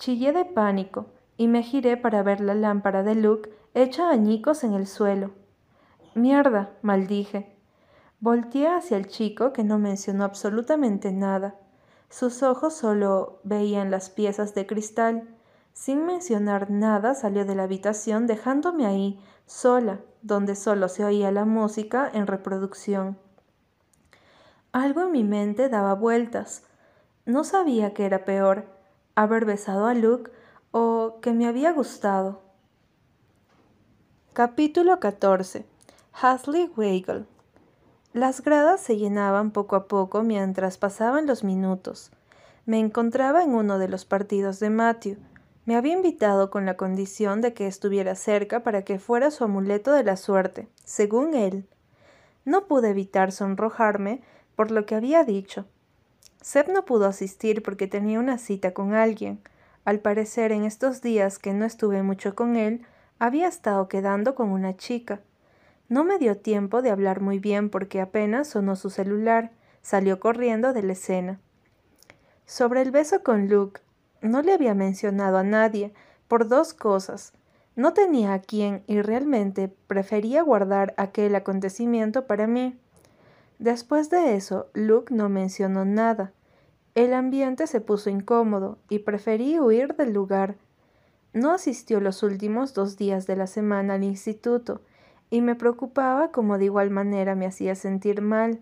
Chillé 0.00 0.32
de 0.32 0.44
pánico 0.44 1.06
y 1.36 1.46
me 1.46 1.62
giré 1.62 1.96
para 1.96 2.24
ver 2.24 2.40
la 2.40 2.54
lámpara 2.54 3.04
de 3.04 3.14
Luke 3.14 3.50
hecha 3.74 4.10
añicos 4.10 4.64
en 4.64 4.74
el 4.74 4.88
suelo. 4.88 5.30
Mierda, 6.16 6.70
maldije. 6.82 7.54
Volteé 8.18 8.66
hacia 8.66 8.96
el 8.96 9.06
chico 9.06 9.52
que 9.52 9.62
no 9.62 9.78
mencionó 9.78 10.24
absolutamente 10.24 11.12
nada. 11.12 11.54
Sus 12.10 12.42
ojos 12.42 12.74
solo 12.74 13.38
veían 13.44 13.90
las 13.90 14.10
piezas 14.10 14.54
de 14.54 14.66
cristal. 14.66 15.28
Sin 15.72 16.04
mencionar 16.04 16.68
nada 16.68 17.14
salió 17.14 17.44
de 17.44 17.54
la 17.54 17.62
habitación 17.62 18.26
dejándome 18.26 18.84
ahí, 18.84 19.20
sola, 19.46 20.00
donde 20.20 20.56
solo 20.56 20.88
se 20.88 21.04
oía 21.04 21.30
la 21.30 21.44
música 21.44 22.10
en 22.12 22.26
reproducción. 22.26 23.16
Algo 24.72 25.02
en 25.02 25.12
mi 25.12 25.24
mente 25.24 25.68
daba 25.68 25.94
vueltas. 25.94 26.64
No 27.26 27.44
sabía 27.44 27.94
qué 27.94 28.06
era 28.06 28.24
peor, 28.24 28.66
haber 29.14 29.44
besado 29.44 29.86
a 29.86 29.94
Luke 29.94 30.32
o 30.72 31.18
que 31.22 31.32
me 31.32 31.46
había 31.46 31.72
gustado. 31.72 32.42
Capítulo 34.32 34.98
14. 34.98 35.64
Hasley 36.12 36.72
Weigel. 36.76 37.26
Las 38.12 38.42
gradas 38.42 38.80
se 38.80 38.96
llenaban 38.96 39.52
poco 39.52 39.76
a 39.76 39.86
poco 39.86 40.24
mientras 40.24 40.78
pasaban 40.78 41.26
los 41.26 41.44
minutos. 41.44 42.10
Me 42.66 42.80
encontraba 42.80 43.44
en 43.44 43.54
uno 43.54 43.78
de 43.78 43.86
los 43.86 44.04
partidos 44.04 44.58
de 44.58 44.68
Matthew. 44.68 45.16
Me 45.64 45.76
había 45.76 45.92
invitado 45.92 46.50
con 46.50 46.66
la 46.66 46.76
condición 46.76 47.40
de 47.40 47.54
que 47.54 47.68
estuviera 47.68 48.16
cerca 48.16 48.64
para 48.64 48.82
que 48.82 48.98
fuera 48.98 49.30
su 49.30 49.44
amuleto 49.44 49.92
de 49.92 50.02
la 50.02 50.16
suerte, 50.16 50.68
según 50.82 51.34
él. 51.34 51.68
No 52.44 52.66
pude 52.66 52.90
evitar 52.90 53.30
sonrojarme 53.30 54.22
por 54.56 54.72
lo 54.72 54.86
que 54.86 54.96
había 54.96 55.22
dicho. 55.22 55.66
Seb 56.40 56.68
no 56.68 56.84
pudo 56.84 57.06
asistir 57.06 57.62
porque 57.62 57.86
tenía 57.86 58.18
una 58.18 58.38
cita 58.38 58.74
con 58.74 58.92
alguien. 58.92 59.40
Al 59.84 60.00
parecer 60.00 60.50
en 60.50 60.64
estos 60.64 61.00
días 61.00 61.38
que 61.38 61.52
no 61.52 61.64
estuve 61.64 62.02
mucho 62.02 62.34
con 62.34 62.56
él, 62.56 62.84
había 63.20 63.46
estado 63.46 63.86
quedando 63.86 64.34
con 64.34 64.48
una 64.48 64.76
chica. 64.76 65.20
No 65.90 66.04
me 66.04 66.18
dio 66.18 66.36
tiempo 66.36 66.82
de 66.82 66.90
hablar 66.90 67.20
muy 67.20 67.40
bien 67.40 67.68
porque 67.68 68.00
apenas 68.00 68.46
sonó 68.46 68.76
su 68.76 68.90
celular. 68.90 69.50
Salió 69.82 70.20
corriendo 70.20 70.72
de 70.72 70.84
la 70.84 70.92
escena. 70.92 71.40
Sobre 72.46 72.80
el 72.80 72.92
beso 72.92 73.24
con 73.24 73.48
Luke, 73.48 73.80
no 74.22 74.40
le 74.40 74.52
había 74.52 74.72
mencionado 74.74 75.36
a 75.36 75.42
nadie, 75.42 75.92
por 76.28 76.46
dos 76.46 76.74
cosas. 76.74 77.32
No 77.74 77.92
tenía 77.92 78.34
a 78.34 78.38
quién 78.38 78.84
y 78.86 79.02
realmente 79.02 79.72
prefería 79.88 80.42
guardar 80.42 80.94
aquel 80.96 81.34
acontecimiento 81.34 82.26
para 82.26 82.46
mí. 82.46 82.78
Después 83.58 84.10
de 84.10 84.36
eso, 84.36 84.68
Luke 84.74 85.12
no 85.12 85.28
mencionó 85.28 85.84
nada. 85.84 86.32
El 86.94 87.14
ambiente 87.14 87.66
se 87.66 87.80
puso 87.80 88.10
incómodo 88.10 88.78
y 88.88 89.00
preferí 89.00 89.58
huir 89.58 89.96
del 89.96 90.12
lugar. 90.12 90.54
No 91.32 91.50
asistió 91.50 92.00
los 92.00 92.22
últimos 92.22 92.74
dos 92.74 92.96
días 92.96 93.26
de 93.26 93.34
la 93.34 93.48
semana 93.48 93.94
al 93.94 94.04
instituto, 94.04 94.82
y 95.30 95.40
me 95.40 95.54
preocupaba 95.54 96.32
como 96.32 96.58
de 96.58 96.66
igual 96.66 96.90
manera 96.90 97.34
me 97.34 97.46
hacía 97.46 97.74
sentir 97.74 98.20
mal. 98.20 98.60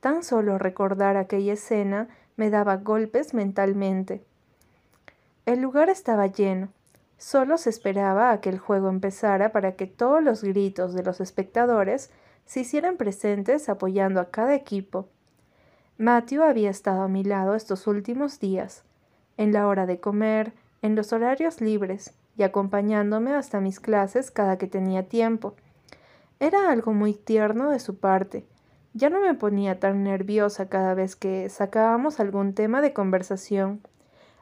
Tan 0.00 0.22
solo 0.22 0.58
recordar 0.58 1.16
aquella 1.16 1.54
escena 1.54 2.08
me 2.36 2.50
daba 2.50 2.76
golpes 2.76 3.34
mentalmente. 3.34 4.22
El 5.46 5.60
lugar 5.60 5.88
estaba 5.88 6.26
lleno. 6.26 6.68
Solo 7.18 7.56
se 7.56 7.70
esperaba 7.70 8.30
a 8.30 8.40
que 8.40 8.50
el 8.50 8.58
juego 8.58 8.88
empezara 8.88 9.52
para 9.52 9.72
que 9.76 9.86
todos 9.86 10.22
los 10.22 10.42
gritos 10.44 10.92
de 10.94 11.02
los 11.02 11.20
espectadores 11.20 12.10
se 12.46 12.60
hicieran 12.60 12.96
presentes 12.96 13.68
apoyando 13.68 14.20
a 14.20 14.30
cada 14.30 14.54
equipo. 14.54 15.08
Matthew 15.98 16.42
había 16.42 16.70
estado 16.70 17.02
a 17.02 17.08
mi 17.08 17.22
lado 17.22 17.54
estos 17.54 17.86
últimos 17.86 18.40
días, 18.40 18.82
en 19.36 19.52
la 19.52 19.68
hora 19.68 19.86
de 19.86 20.00
comer, 20.00 20.52
en 20.82 20.96
los 20.96 21.12
horarios 21.12 21.60
libres 21.60 22.12
y 22.36 22.42
acompañándome 22.42 23.34
hasta 23.34 23.60
mis 23.60 23.78
clases 23.78 24.30
cada 24.30 24.58
que 24.58 24.66
tenía 24.66 25.08
tiempo. 25.08 25.54
Era 26.42 26.72
algo 26.72 26.92
muy 26.92 27.14
tierno 27.14 27.70
de 27.70 27.78
su 27.78 27.98
parte. 27.98 28.44
Ya 28.94 29.10
no 29.10 29.20
me 29.20 29.32
ponía 29.32 29.78
tan 29.78 30.02
nerviosa 30.02 30.68
cada 30.68 30.92
vez 30.92 31.14
que 31.14 31.48
sacábamos 31.48 32.18
algún 32.18 32.52
tema 32.52 32.80
de 32.80 32.92
conversación. 32.92 33.80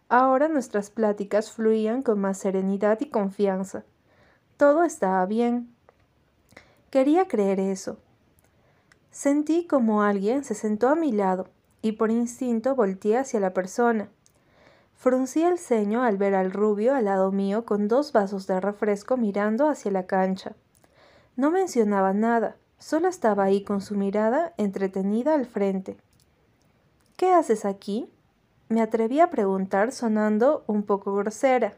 Ahora 0.08 0.48
nuestras 0.48 0.88
pláticas 0.88 1.52
fluían 1.52 2.00
con 2.02 2.18
más 2.18 2.38
serenidad 2.38 2.98
y 3.02 3.10
confianza. 3.10 3.84
Todo 4.56 4.82
estaba 4.82 5.26
bien. 5.26 5.74
Quería 6.88 7.28
creer 7.28 7.60
eso. 7.60 7.98
Sentí 9.10 9.66
como 9.66 10.00
alguien 10.02 10.42
se 10.42 10.54
sentó 10.54 10.88
a 10.88 10.94
mi 10.94 11.12
lado 11.12 11.48
y 11.82 11.92
por 11.92 12.10
instinto 12.10 12.74
volteé 12.74 13.18
hacia 13.18 13.40
la 13.40 13.52
persona. 13.52 14.08
Fruncí 14.94 15.42
el 15.42 15.58
ceño 15.58 16.02
al 16.02 16.16
ver 16.16 16.34
al 16.34 16.50
rubio 16.50 16.94
al 16.94 17.04
lado 17.04 17.30
mío 17.30 17.66
con 17.66 17.88
dos 17.88 18.14
vasos 18.14 18.46
de 18.46 18.58
refresco 18.58 19.18
mirando 19.18 19.68
hacia 19.68 19.90
la 19.90 20.06
cancha. 20.06 20.56
No 21.36 21.50
mencionaba 21.50 22.12
nada, 22.12 22.56
solo 22.78 23.08
estaba 23.08 23.44
ahí 23.44 23.64
con 23.64 23.80
su 23.80 23.94
mirada 23.94 24.54
entretenida 24.56 25.34
al 25.34 25.46
frente. 25.46 25.96
¿Qué 27.16 27.32
haces 27.32 27.64
aquí? 27.64 28.10
Me 28.68 28.80
atreví 28.80 29.20
a 29.20 29.30
preguntar 29.30 29.92
sonando 29.92 30.64
un 30.66 30.84
poco 30.84 31.14
grosera. 31.14 31.74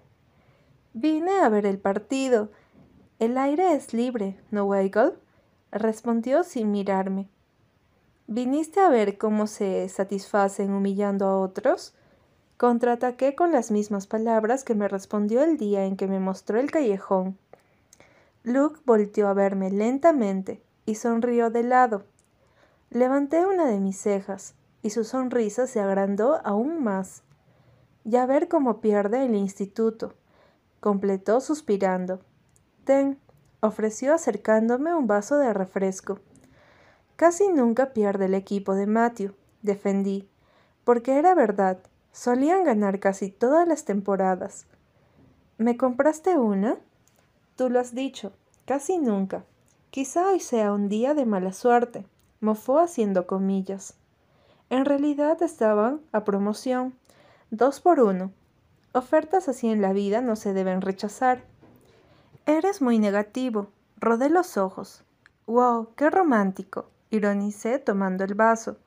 Vine 0.94 1.40
a 1.40 1.48
ver 1.48 1.66
el 1.66 1.78
partido. 1.78 2.50
El 3.18 3.38
aire 3.38 3.74
es 3.74 3.94
libre, 3.94 4.36
¿no, 4.50 4.64
Weigel? 4.64 5.14
respondió 5.70 6.44
sin 6.44 6.70
mirarme. 6.70 7.28
¿Viniste 8.26 8.80
a 8.80 8.88
ver 8.88 9.18
cómo 9.18 9.46
se 9.46 9.88
satisfacen 9.88 10.72
humillando 10.72 11.26
a 11.26 11.38
otros? 11.38 11.94
Contraataqué 12.56 13.34
con 13.34 13.52
las 13.52 13.70
mismas 13.70 14.06
palabras 14.06 14.64
que 14.64 14.74
me 14.74 14.86
respondió 14.86 15.42
el 15.42 15.56
día 15.56 15.84
en 15.84 15.96
que 15.96 16.06
me 16.06 16.20
mostró 16.20 16.60
el 16.60 16.70
callejón. 16.70 17.36
Luke 18.44 18.80
volteó 18.84 19.28
a 19.28 19.34
verme 19.34 19.70
lentamente 19.70 20.62
y 20.84 20.96
sonrió 20.96 21.50
de 21.50 21.62
lado. 21.62 22.04
Levanté 22.90 23.46
una 23.46 23.66
de 23.66 23.78
mis 23.78 23.98
cejas 23.98 24.54
y 24.82 24.90
su 24.90 25.04
sonrisa 25.04 25.68
se 25.68 25.80
agrandó 25.80 26.40
aún 26.44 26.82
más. 26.82 27.22
Ya 28.04 28.26
ver 28.26 28.48
cómo 28.48 28.80
pierde 28.80 29.24
el 29.24 29.36
instituto, 29.36 30.14
completó 30.80 31.40
suspirando. 31.40 32.20
Ten, 32.84 33.18
ofreció 33.60 34.12
acercándome 34.12 34.92
un 34.92 35.06
vaso 35.06 35.38
de 35.38 35.54
refresco. 35.54 36.18
Casi 37.14 37.48
nunca 37.48 37.92
pierde 37.92 38.24
el 38.24 38.34
equipo 38.34 38.74
de 38.74 38.88
Matthew, 38.88 39.36
defendí, 39.62 40.28
porque 40.82 41.16
era 41.16 41.36
verdad, 41.36 41.78
solían 42.10 42.64
ganar 42.64 42.98
casi 42.98 43.30
todas 43.30 43.68
las 43.68 43.84
temporadas. 43.84 44.66
¿Me 45.58 45.76
compraste 45.76 46.36
una? 46.36 46.76
Tú 47.56 47.68
lo 47.68 47.80
has 47.80 47.94
dicho, 47.94 48.32
casi 48.64 48.98
nunca. 48.98 49.44
Quizá 49.90 50.30
hoy 50.30 50.40
sea 50.40 50.72
un 50.72 50.88
día 50.88 51.14
de 51.14 51.26
mala 51.26 51.52
suerte, 51.52 52.06
mofó 52.40 52.78
haciendo 52.78 53.26
comillas. 53.26 53.94
En 54.70 54.84
realidad 54.84 55.42
estaban 55.42 56.00
a 56.12 56.24
promoción, 56.24 56.94
dos 57.50 57.80
por 57.80 58.00
uno. 58.00 58.32
Ofertas 58.92 59.48
así 59.48 59.68
en 59.68 59.82
la 59.82 59.92
vida 59.92 60.20
no 60.20 60.36
se 60.36 60.54
deben 60.54 60.80
rechazar. 60.80 61.44
Eres 62.46 62.82
muy 62.82 62.98
negativo. 62.98 63.68
Rodé 63.98 64.30
los 64.30 64.56
ojos. 64.56 65.04
¡Wow! 65.46 65.90
¡Qué 65.94 66.10
romántico! 66.10 66.86
ironicé 67.10 67.78
tomando 67.78 68.24
el 68.24 68.34
vaso. 68.34 68.78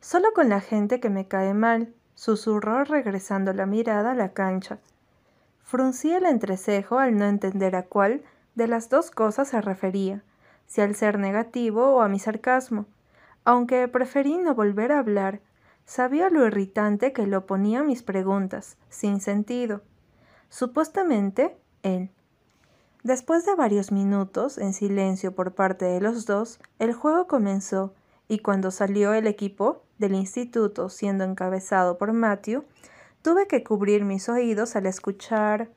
Solo 0.00 0.32
con 0.34 0.48
la 0.48 0.60
gente 0.60 1.00
que 1.00 1.10
me 1.10 1.26
cae 1.26 1.54
mal, 1.54 1.94
susurró 2.14 2.84
regresando 2.84 3.52
la 3.52 3.66
mirada 3.66 4.10
a 4.10 4.14
la 4.14 4.32
cancha. 4.32 4.78
Fruncí 5.68 6.10
el 6.14 6.24
entrecejo 6.24 6.98
al 6.98 7.18
no 7.18 7.26
entender 7.26 7.76
a 7.76 7.82
cuál 7.82 8.22
de 8.54 8.66
las 8.66 8.88
dos 8.88 9.10
cosas 9.10 9.48
se 9.48 9.60
refería, 9.60 10.24
si 10.66 10.80
al 10.80 10.94
ser 10.94 11.18
negativo 11.18 11.92
o 11.92 12.00
a 12.00 12.08
mi 12.08 12.18
sarcasmo, 12.18 12.86
aunque 13.44 13.86
preferí 13.86 14.38
no 14.38 14.54
volver 14.54 14.92
a 14.92 14.98
hablar. 14.98 15.42
Sabía 15.84 16.30
lo 16.30 16.46
irritante 16.46 17.12
que 17.12 17.26
lo 17.26 17.44
ponía 17.44 17.82
mis 17.82 18.02
preguntas, 18.02 18.78
sin 18.88 19.20
sentido. 19.20 19.82
Supuestamente, 20.48 21.58
él. 21.82 22.08
Después 23.02 23.44
de 23.44 23.54
varios 23.54 23.92
minutos 23.92 24.56
en 24.56 24.72
silencio 24.72 25.34
por 25.34 25.54
parte 25.54 25.84
de 25.84 26.00
los 26.00 26.24
dos, 26.24 26.60
el 26.78 26.94
juego 26.94 27.26
comenzó 27.26 27.92
y 28.26 28.38
cuando 28.38 28.70
salió 28.70 29.12
el 29.12 29.26
equipo 29.26 29.82
del 29.98 30.14
instituto 30.14 30.88
siendo 30.88 31.24
encabezado 31.24 31.98
por 31.98 32.14
Matthew, 32.14 32.64
tuve 33.22 33.46
que 33.46 33.64
cubrir 33.64 34.04
mis 34.04 34.28
oídos 34.28 34.76
al 34.76 34.86
escuchar 34.86 35.70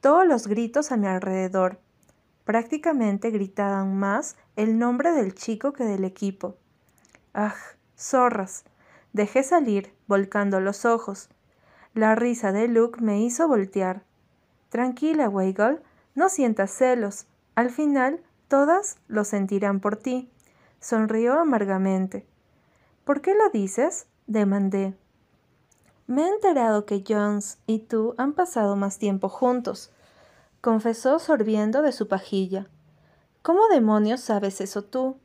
todos 0.00 0.26
los 0.26 0.46
gritos 0.46 0.92
a 0.92 0.96
mi 0.96 1.06
alrededor. 1.06 1.78
Prácticamente 2.44 3.30
gritaban 3.30 3.96
más 3.98 4.36
el 4.56 4.78
nombre 4.78 5.12
del 5.12 5.34
chico 5.34 5.72
que 5.72 5.84
del 5.84 6.04
equipo. 6.04 6.56
¡Ah! 7.34 7.54
Zorras. 7.98 8.64
Dejé 9.12 9.42
salir, 9.42 9.92
volcando 10.06 10.60
los 10.60 10.84
ojos. 10.84 11.28
La 11.94 12.14
risa 12.14 12.52
de 12.52 12.68
Luke 12.68 13.00
me 13.02 13.20
hizo 13.20 13.48
voltear. 13.48 14.02
Tranquila, 14.68 15.28
Weigel, 15.28 15.82
no 16.14 16.28
sientas 16.28 16.70
celos. 16.70 17.26
Al 17.54 17.70
final, 17.70 18.20
todas 18.46 18.98
lo 19.08 19.24
sentirán 19.24 19.80
por 19.80 19.96
ti. 19.96 20.30
Sonrió 20.80 21.40
amargamente. 21.40 22.24
¿Por 23.04 23.20
qué 23.20 23.34
lo 23.34 23.50
dices? 23.50 24.06
demandé. 24.26 24.94
Me 26.08 26.22
he 26.22 26.28
enterado 26.28 26.86
que 26.86 27.04
Jones 27.06 27.58
y 27.66 27.80
tú 27.80 28.14
han 28.16 28.32
pasado 28.32 28.76
más 28.76 28.98
tiempo 28.98 29.28
juntos, 29.28 29.92
confesó 30.62 31.18
sorbiendo 31.18 31.82
de 31.82 31.92
su 31.92 32.08
pajilla. 32.08 32.66
¿Cómo 33.42 33.68
demonios 33.68 34.22
sabes 34.22 34.62
eso 34.62 34.82
tú? 34.82 35.18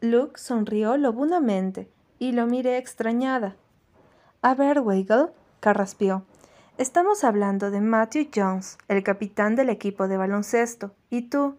Luke 0.00 0.40
sonrió 0.40 0.96
lobunamente 0.96 1.88
y 2.18 2.32
lo 2.32 2.46
miré 2.46 2.76
extrañada. 2.76 3.54
A 4.42 4.56
ver, 4.56 4.80
Weigel, 4.80 5.28
carraspeó. 5.60 6.24
Estamos 6.76 7.22
hablando 7.22 7.70
de 7.70 7.80
Matthew 7.80 8.30
Jones, 8.34 8.78
el 8.88 9.04
capitán 9.04 9.54
del 9.54 9.68
equipo 9.68 10.08
de 10.08 10.16
baloncesto, 10.16 10.92
y 11.08 11.28
tú. 11.28 11.56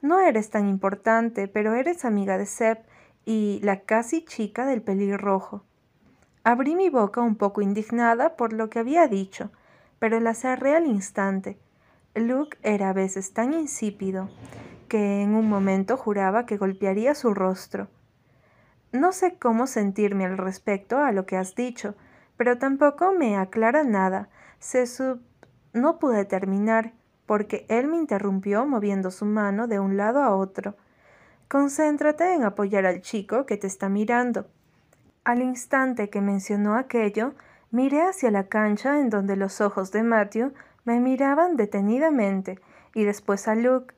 No 0.00 0.18
eres 0.18 0.50
tan 0.50 0.68
importante, 0.68 1.46
pero 1.46 1.74
eres 1.74 2.04
amiga 2.04 2.36
de 2.36 2.46
Seb 2.46 2.78
y 3.24 3.60
la 3.62 3.82
casi 3.82 4.24
chica 4.24 4.66
del 4.66 4.82
pelirrojo. 4.82 5.62
Abrí 6.44 6.74
mi 6.74 6.90
boca 6.90 7.20
un 7.20 7.36
poco 7.36 7.62
indignada 7.62 8.36
por 8.36 8.52
lo 8.52 8.68
que 8.68 8.80
había 8.80 9.06
dicho, 9.06 9.50
pero 10.00 10.18
la 10.18 10.34
cerré 10.34 10.74
al 10.74 10.86
instante. 10.86 11.56
Luke 12.16 12.58
era 12.62 12.88
a 12.88 12.92
veces 12.92 13.32
tan 13.32 13.54
insípido 13.54 14.28
que 14.88 15.22
en 15.22 15.34
un 15.34 15.48
momento 15.48 15.96
juraba 15.96 16.44
que 16.44 16.56
golpearía 16.56 17.14
su 17.14 17.32
rostro. 17.32 17.88
No 18.90 19.12
sé 19.12 19.38
cómo 19.38 19.66
sentirme 19.66 20.26
al 20.26 20.36
respecto 20.36 20.98
a 20.98 21.12
lo 21.12 21.26
que 21.26 21.36
has 21.36 21.54
dicho, 21.54 21.94
pero 22.36 22.58
tampoco 22.58 23.12
me 23.12 23.36
aclara 23.36 23.84
nada, 23.84 24.28
se 24.58 24.86
sub... 24.86 25.22
No 25.72 25.98
pude 25.98 26.26
terminar, 26.26 26.92
porque 27.24 27.64
él 27.70 27.86
me 27.86 27.96
interrumpió 27.96 28.66
moviendo 28.66 29.10
su 29.10 29.24
mano 29.24 29.68
de 29.68 29.78
un 29.78 29.96
lado 29.96 30.22
a 30.22 30.36
otro. 30.36 30.76
Concéntrate 31.48 32.34
en 32.34 32.44
apoyar 32.44 32.84
al 32.84 33.00
chico 33.00 33.46
que 33.46 33.56
te 33.56 33.68
está 33.68 33.88
mirando. 33.88 34.48
Al 35.24 35.40
instante 35.40 36.10
que 36.10 36.20
mencionó 36.20 36.74
aquello, 36.74 37.34
miré 37.70 38.02
hacia 38.02 38.30
la 38.32 38.48
cancha 38.48 38.98
en 38.98 39.08
donde 39.08 39.36
los 39.36 39.60
ojos 39.60 39.92
de 39.92 40.02
Matthew 40.02 40.52
me 40.84 40.98
miraban 40.98 41.56
detenidamente 41.56 42.58
y 42.92 43.04
después 43.04 43.46
a 43.46 43.54
Luke. 43.54 43.94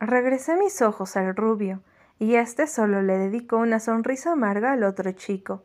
Regresé 0.00 0.56
mis 0.56 0.80
ojos 0.80 1.16
al 1.16 1.36
rubio, 1.36 1.82
y 2.18 2.36
éste 2.36 2.66
solo 2.66 3.02
le 3.02 3.18
dedicó 3.18 3.58
una 3.58 3.80
sonrisa 3.80 4.32
amarga 4.32 4.72
al 4.72 4.84
otro 4.84 5.12
chico. 5.12 5.62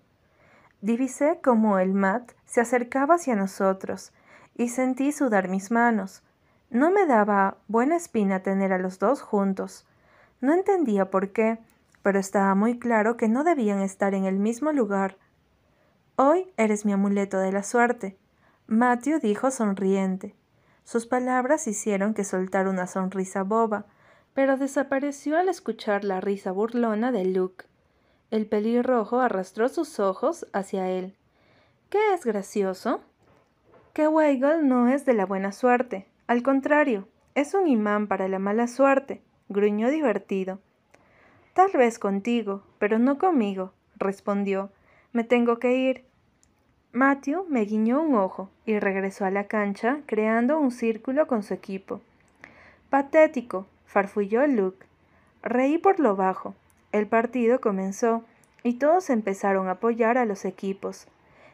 Divisé 0.81 1.39
cómo 1.41 1.79
el 1.79 1.93
Matt 1.93 2.33
se 2.45 2.61
acercaba 2.61 3.15
hacia 3.15 3.35
nosotros, 3.35 4.11
y 4.55 4.69
sentí 4.69 5.11
sudar 5.11 5.47
mis 5.47 5.71
manos. 5.71 6.21
No 6.69 6.91
me 6.91 7.05
daba 7.05 7.57
buena 7.67 7.95
espina 7.95 8.43
tener 8.43 8.73
a 8.73 8.77
los 8.77 8.99
dos 8.99 9.21
juntos. 9.21 9.87
No 10.41 10.53
entendía 10.53 11.09
por 11.09 11.31
qué, 11.31 11.59
pero 12.07 12.19
estaba 12.19 12.55
muy 12.55 12.79
claro 12.79 13.17
que 13.17 13.27
no 13.27 13.43
debían 13.43 13.81
estar 13.81 14.13
en 14.13 14.23
el 14.23 14.39
mismo 14.39 14.71
lugar. 14.71 15.17
Hoy 16.15 16.47
eres 16.55 16.85
mi 16.85 16.93
amuleto 16.93 17.37
de 17.37 17.51
la 17.51 17.63
suerte, 17.63 18.17
Matthew 18.65 19.19
dijo 19.19 19.51
sonriente. 19.51 20.33
Sus 20.85 21.05
palabras 21.05 21.67
hicieron 21.67 22.13
que 22.13 22.23
soltara 22.23 22.69
una 22.69 22.87
sonrisa 22.87 23.43
boba, 23.43 23.87
pero 24.33 24.55
desapareció 24.55 25.37
al 25.37 25.49
escuchar 25.49 26.05
la 26.05 26.21
risa 26.21 26.53
burlona 26.53 27.11
de 27.11 27.25
Luke. 27.25 27.65
El 28.31 28.45
pelirrojo 28.45 29.19
arrastró 29.19 29.67
sus 29.67 29.99
ojos 29.99 30.47
hacia 30.53 30.89
él. 30.89 31.13
¿Qué 31.89 32.13
es 32.13 32.23
gracioso? 32.23 33.01
que 33.91 34.07
Weigel 34.07 34.65
no 34.65 34.87
es 34.87 35.03
de 35.03 35.13
la 35.13 35.25
buena 35.25 35.51
suerte. 35.51 36.07
Al 36.27 36.41
contrario, 36.41 37.09
es 37.35 37.53
un 37.53 37.67
imán 37.67 38.07
para 38.07 38.29
la 38.29 38.39
mala 38.39 38.67
suerte, 38.67 39.21
gruñó 39.49 39.91
divertido. 39.91 40.61
Tal 41.57 41.71
vez 41.71 41.97
contigo, 41.97 42.61
pero 42.77 42.99
no 42.99 43.17
conmigo, 43.17 43.73
respondió. 43.95 44.69
Me 45.11 45.23
tengo 45.23 45.57
que 45.57 45.75
ir. 45.75 46.05
Matthew 46.91 47.47
me 47.49 47.61
guiñó 47.61 47.99
un 48.03 48.13
ojo 48.13 48.51
y 48.67 48.77
regresó 48.77 49.25
a 49.25 49.31
la 49.31 49.45
cancha, 49.45 50.01
creando 50.05 50.59
un 50.59 50.69
círculo 50.69 51.25
con 51.25 51.41
su 51.41 51.55
equipo. 51.55 51.99
Patético, 52.91 53.65
farfulló 53.87 54.45
Luke. 54.45 54.85
Reí 55.41 55.79
por 55.79 55.99
lo 55.99 56.15
bajo. 56.15 56.53
El 56.91 57.07
partido 57.07 57.59
comenzó 57.59 58.23
y 58.61 58.75
todos 58.75 59.09
empezaron 59.09 59.67
a 59.67 59.71
apoyar 59.71 60.19
a 60.19 60.25
los 60.25 60.45
equipos. 60.45 61.07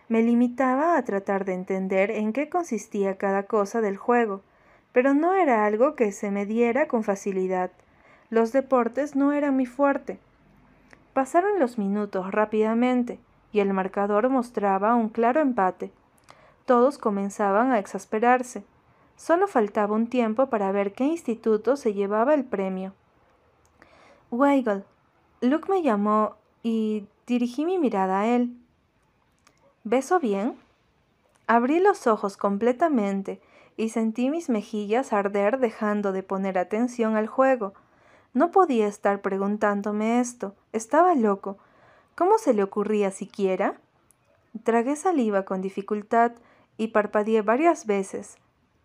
Me 0.10 0.22
limitaba 0.22 0.98
a 0.98 1.06
tratar 1.06 1.46
de 1.46 1.54
entender 1.54 2.12
en 2.12 2.34
qué 2.34 2.50
consistía 2.50 3.18
cada 3.18 3.44
cosa 3.44 3.80
del 3.80 3.96
juego, 3.96 4.42
pero 4.92 5.14
no 5.14 5.34
era 5.34 5.66
algo 5.66 5.96
que 5.96 6.12
se 6.12 6.30
me 6.30 6.46
diera 6.46 6.90
con 6.90 7.06
facilidad. 7.06 7.72
Los 8.30 8.52
deportes 8.52 9.16
no 9.16 9.32
eran 9.32 9.56
mi 9.56 9.66
fuerte. 9.66 10.20
Pasaron 11.14 11.60
los 11.60 11.78
minutos 11.78 12.32
rápidamente 12.32 13.20
y 13.52 13.60
el 13.60 13.74
marcador 13.74 14.30
mostraba 14.30 14.96
un 14.96 15.10
claro 15.10 15.42
empate. 15.42 15.92
Todos 16.66 16.98
comenzaban 16.98 17.72
a 17.72 17.80
exasperarse. 17.80 18.64
Solo 19.16 19.48
faltaba 19.48 19.96
un 19.96 20.08
tiempo 20.08 20.48
para 20.48 20.72
ver 20.72 20.94
qué 20.94 21.04
instituto 21.04 21.76
se 21.76 21.94
llevaba 21.94 22.34
el 22.34 22.46
premio. 22.46 22.94
Weigel. 24.32 24.84
Luke 25.42 25.70
me 25.70 25.84
llamó 25.84 26.36
y 26.64 27.06
dirigí 27.28 27.66
mi 27.66 27.78
mirada 27.78 28.22
a 28.22 28.28
él. 28.28 28.58
¿Beso 29.84 30.20
bien? 30.20 30.56
Abrí 31.46 31.80
los 31.80 32.08
ojos 32.08 32.38
completamente 32.38 33.42
y 33.76 33.90
sentí 33.90 34.30
mis 34.30 34.50
mejillas 34.50 35.14
arder 35.14 35.60
dejando 35.60 36.12
de 36.12 36.24
poner 36.24 36.58
atención 36.58 37.16
al 37.16 37.28
juego. 37.28 37.74
No 38.34 38.52
podía 38.52 38.88
estar 38.88 39.22
preguntándome 39.22 40.20
esto. 40.20 40.56
Estaba 40.72 41.14
loco. 41.14 41.58
¿Cómo 42.16 42.38
se 42.38 42.54
le 42.54 42.64
ocurría 42.64 43.12
siquiera? 43.12 43.80
Tragué 44.64 44.96
saliva 44.96 45.46
con 45.46 45.62
dificultad 45.62 46.34
y 46.78 46.88
parpadeé 46.90 47.42
varias 47.42 47.86
veces. 47.86 48.38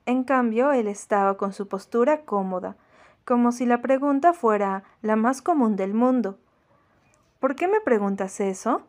En 0.07 0.25
cambio, 0.25 0.73
él 0.73 0.87
estaba 0.87 1.37
con 1.37 1.53
su 1.53 1.69
postura 1.69 2.23
cómoda, 2.23 2.77
como 3.25 3.53
si 3.53 3.67
la 3.67 3.83
pregunta 3.83 4.33
fuera 4.33 4.85
la 5.03 5.17
más 5.17 5.43
común 5.43 5.77
del 5.77 5.93
mundo. 5.93 6.39
¿Por 7.41 7.57
qué 7.57 7.69
me 7.69 7.81
preguntas 7.81 8.41
eso? 8.41 8.83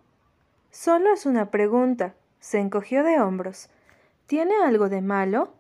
Solo 0.72 1.12
es 1.14 1.26
una 1.26 1.52
pregunta. 1.52 2.16
Se 2.40 2.60
encogió 2.60 3.04
de 3.04 3.20
hombros. 3.20 3.70
¿Tiene 4.28 4.54
algo 4.64 4.88
de 4.90 5.02
malo? 5.02 5.54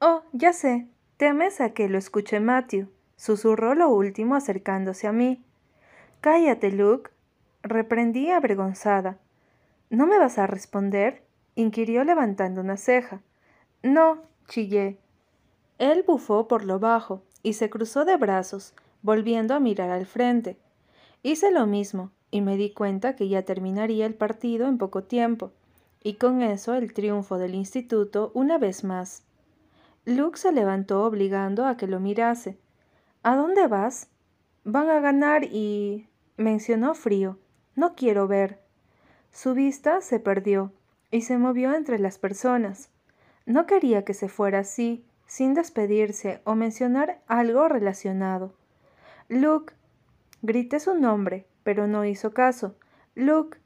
Oh, 0.00 0.22
ya 0.32 0.52
sé. 0.52 0.86
Temes 1.16 1.60
a 1.60 1.70
que 1.70 1.88
lo 1.88 1.98
escuche 1.98 2.40
Matthew. 2.40 2.88
Susurró 3.18 3.74
lo 3.74 3.88
último 3.90 4.36
acercándose 4.36 5.08
a 5.08 5.12
mí. 5.12 5.42
Cállate, 6.20 6.70
Luke. 6.70 7.10
Reprendí 7.64 8.30
avergonzada. 8.30 9.18
¿No 9.90 10.06
me 10.06 10.18
vas 10.18 10.38
a 10.38 10.46
responder? 10.46 11.24
inquirió 11.56 12.04
levantando 12.04 12.60
una 12.60 12.76
ceja. 12.76 13.20
No, 13.82 14.22
chillé. 14.46 14.98
Él 15.78 16.04
bufó 16.06 16.46
por 16.46 16.64
lo 16.64 16.78
bajo 16.78 17.24
y 17.42 17.54
se 17.54 17.68
cruzó 17.68 18.04
de 18.04 18.16
brazos, 18.16 18.72
volviendo 19.02 19.54
a 19.54 19.60
mirar 19.60 19.90
al 19.90 20.06
frente. 20.06 20.56
Hice 21.24 21.50
lo 21.50 21.66
mismo 21.66 22.12
y 22.30 22.40
me 22.40 22.56
di 22.56 22.70
cuenta 22.70 23.16
que 23.16 23.28
ya 23.28 23.42
terminaría 23.42 24.06
el 24.06 24.14
partido 24.14 24.68
en 24.68 24.78
poco 24.78 25.02
tiempo, 25.02 25.50
y 26.04 26.14
con 26.14 26.42
eso 26.42 26.74
el 26.74 26.92
triunfo 26.92 27.36
del 27.36 27.56
instituto 27.56 28.30
una 28.34 28.58
vez 28.58 28.84
más. 28.84 29.24
Luke 30.04 30.38
se 30.38 30.52
levantó 30.52 31.04
obligando 31.04 31.66
a 31.66 31.76
que 31.76 31.88
lo 31.88 31.98
mirase. 31.98 32.58
¿A 33.22 33.36
dónde 33.36 33.66
vas? 33.66 34.08
Van 34.64 34.88
a 34.90 35.00
ganar 35.00 35.44
y... 35.44 36.08
mencionó 36.36 36.94
frío. 36.94 37.38
No 37.74 37.94
quiero 37.94 38.28
ver. 38.28 38.60
Su 39.32 39.54
vista 39.54 40.00
se 40.00 40.20
perdió 40.20 40.72
y 41.10 41.22
se 41.22 41.38
movió 41.38 41.74
entre 41.74 41.98
las 41.98 42.18
personas. 42.18 42.90
No 43.46 43.66
quería 43.66 44.04
que 44.04 44.14
se 44.14 44.28
fuera 44.28 44.60
así, 44.60 45.04
sin 45.26 45.54
despedirse 45.54 46.40
o 46.44 46.54
mencionar 46.54 47.20
algo 47.26 47.68
relacionado. 47.68 48.54
Luke. 49.28 49.74
Grité 50.40 50.78
su 50.78 50.94
nombre, 50.94 51.46
pero 51.64 51.86
no 51.86 52.04
hizo 52.04 52.32
caso. 52.32 52.76
Luke. 53.14 53.58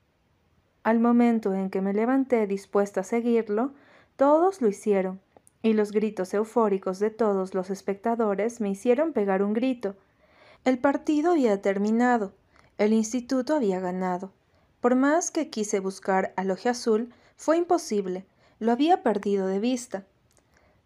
Al 0.82 0.98
momento 0.98 1.52
en 1.54 1.70
que 1.70 1.80
me 1.80 1.92
levanté 1.92 2.46
dispuesta 2.46 3.00
a 3.00 3.04
seguirlo, 3.04 3.72
todos 4.16 4.60
lo 4.60 4.68
hicieron, 4.68 5.20
y 5.62 5.74
los 5.74 5.92
gritos 5.92 6.34
eufóricos 6.34 6.98
de 6.98 7.10
todos 7.10 7.54
los 7.54 7.70
espectadores 7.70 8.60
me 8.60 8.70
hicieron 8.70 9.12
pegar 9.12 9.42
un 9.42 9.52
grito. 9.52 9.94
El 10.64 10.78
partido 10.78 11.32
había 11.32 11.62
terminado, 11.62 12.32
el 12.78 12.92
instituto 12.92 13.54
había 13.54 13.80
ganado. 13.80 14.32
Por 14.80 14.96
más 14.96 15.30
que 15.30 15.48
quise 15.48 15.78
buscar 15.78 16.32
al 16.36 16.50
oje 16.50 16.68
azul, 16.68 17.14
fue 17.36 17.56
imposible, 17.56 18.26
lo 18.58 18.72
había 18.72 19.02
perdido 19.02 19.46
de 19.46 19.60
vista. 19.60 20.04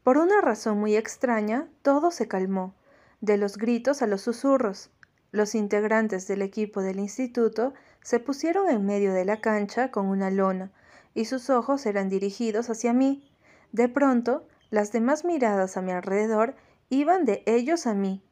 Por 0.02 0.18
una 0.18 0.40
razón 0.40 0.78
muy 0.78 0.94
extraña, 0.94 1.68
todo 1.82 2.10
se 2.10 2.28
calmó, 2.28 2.74
de 3.20 3.38
los 3.38 3.56
gritos 3.56 4.02
a 4.02 4.06
los 4.06 4.20
susurros. 4.22 4.90
Los 5.32 5.54
integrantes 5.54 6.28
del 6.28 6.42
equipo 6.42 6.80
del 6.80 7.00
instituto 7.00 7.74
se 8.02 8.20
pusieron 8.20 8.70
en 8.70 8.84
medio 8.86 9.12
de 9.12 9.24
la 9.24 9.40
cancha 9.40 9.90
con 9.90 10.06
una 10.06 10.30
lona, 10.30 10.70
y 11.12 11.24
sus 11.24 11.50
ojos 11.50 11.86
eran 11.86 12.08
dirigidos 12.08 12.70
hacia 12.70 12.92
mí. 12.92 13.28
De 13.72 13.88
pronto, 13.88 14.46
las 14.70 14.92
demás 14.92 15.24
miradas 15.24 15.76
a 15.76 15.83
mi 15.83 15.92
alrededor 15.92 16.57
iban 16.90 17.24
de 17.24 17.42
ellos 17.46 17.87
a 17.87 17.94
mí. 17.94 18.22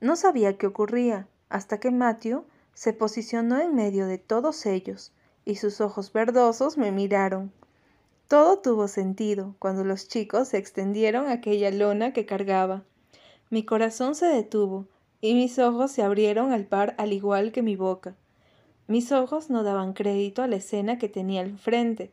No 0.00 0.16
sabía 0.16 0.56
qué 0.56 0.66
ocurría, 0.66 1.28
hasta 1.48 1.78
que 1.78 1.90
Matthew 1.90 2.44
se 2.74 2.92
posicionó 2.92 3.60
en 3.60 3.74
medio 3.74 4.06
de 4.06 4.18
todos 4.18 4.66
ellos, 4.66 5.12
y 5.44 5.56
sus 5.56 5.80
ojos 5.80 6.12
verdosos 6.12 6.78
me 6.78 6.92
miraron. 6.92 7.52
Todo 8.28 8.58
tuvo 8.58 8.88
sentido 8.88 9.54
cuando 9.58 9.84
los 9.84 10.08
chicos 10.08 10.48
se 10.48 10.58
extendieron 10.58 11.28
aquella 11.28 11.70
lona 11.70 12.12
que 12.12 12.24
cargaba. 12.24 12.82
Mi 13.50 13.64
corazón 13.64 14.14
se 14.14 14.26
detuvo 14.26 14.86
y 15.20 15.34
mis 15.34 15.58
ojos 15.58 15.92
se 15.92 16.02
abrieron 16.02 16.52
al 16.52 16.64
par 16.64 16.94
al 16.96 17.12
igual 17.12 17.52
que 17.52 17.60
mi 17.60 17.76
boca. 17.76 18.16
Mis 18.86 19.12
ojos 19.12 19.50
no 19.50 19.62
daban 19.62 19.92
crédito 19.92 20.42
a 20.42 20.46
la 20.46 20.56
escena 20.56 20.98
que 20.98 21.08
tenía 21.08 21.42
al 21.42 21.58
frente. 21.58 22.10